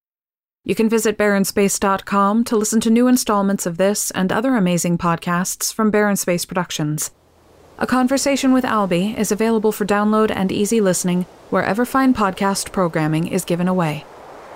[0.67, 5.73] You can visit barrenspace.com to listen to new installments of this and other amazing podcasts
[5.73, 7.11] from Barren Space Productions.
[7.79, 13.29] A Conversation with Albie is available for download and easy listening wherever fine podcast programming
[13.29, 14.03] is given away.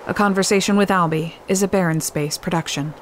[0.06, 2.92] A Conversation with Albie is a Barren Space production.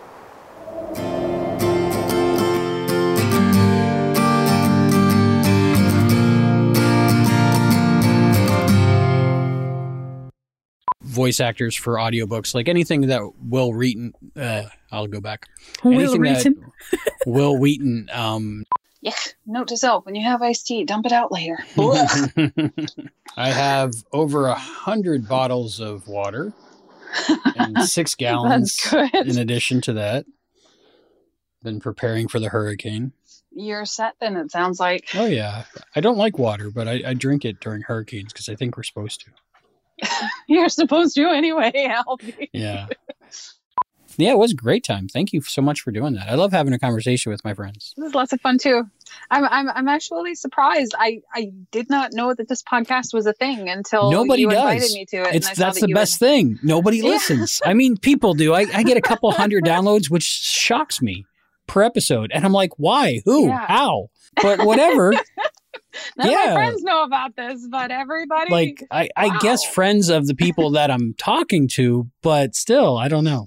[11.11, 15.47] Voice actors for audiobooks, like anything that Wil Wheaton, uh, I'll go back.
[15.83, 16.73] Wil Wheaton?
[17.27, 18.65] Wil Wheaton, um,
[19.01, 19.13] Yeah.
[19.47, 21.59] Note to self: when you have iced tea, dump it out later.
[23.37, 26.53] I have over a hundred bottles of water
[27.57, 28.79] and six gallons
[29.13, 30.27] in addition to that.
[31.63, 33.13] Been preparing for the hurricane.
[33.53, 34.37] You're set then.
[34.37, 35.09] It sounds like.
[35.15, 35.65] Oh yeah,
[35.97, 38.85] I don't like water, but I, I drink it during hurricanes because I think we're
[38.85, 39.33] supposed to.
[40.49, 41.73] You're supposed to anyway,
[42.09, 42.49] Albie.
[42.53, 42.87] Yeah.
[44.17, 45.09] Yeah, it was a great time.
[45.09, 46.29] Thank you so much for doing that.
[46.29, 47.95] I love having a conversation with my friends.
[47.97, 48.83] This is lots of fun too.
[49.31, 50.95] I'm I'm I'm actually surprised.
[50.99, 54.61] I I did not know that this podcast was a thing until Nobody you does.
[54.75, 55.27] invited me to it.
[55.29, 56.59] and It's that's that the best had- thing.
[56.63, 57.05] Nobody Yeah.
[57.11, 57.63] listens.
[57.65, 58.53] I mean, people do.
[58.53, 61.25] I, I get a couple hundred downloads, which shocks me
[61.67, 63.23] per episode, and I'm like, why?
[63.25, 63.47] Who?
[63.47, 63.65] Yeah.
[63.67, 64.09] How?
[64.43, 65.15] But whatever.
[66.17, 68.51] None of my friends know about this, but everybody.
[68.51, 73.09] like I, I guess friends of the people that I'm talking to, but still, I
[73.09, 73.47] don't know.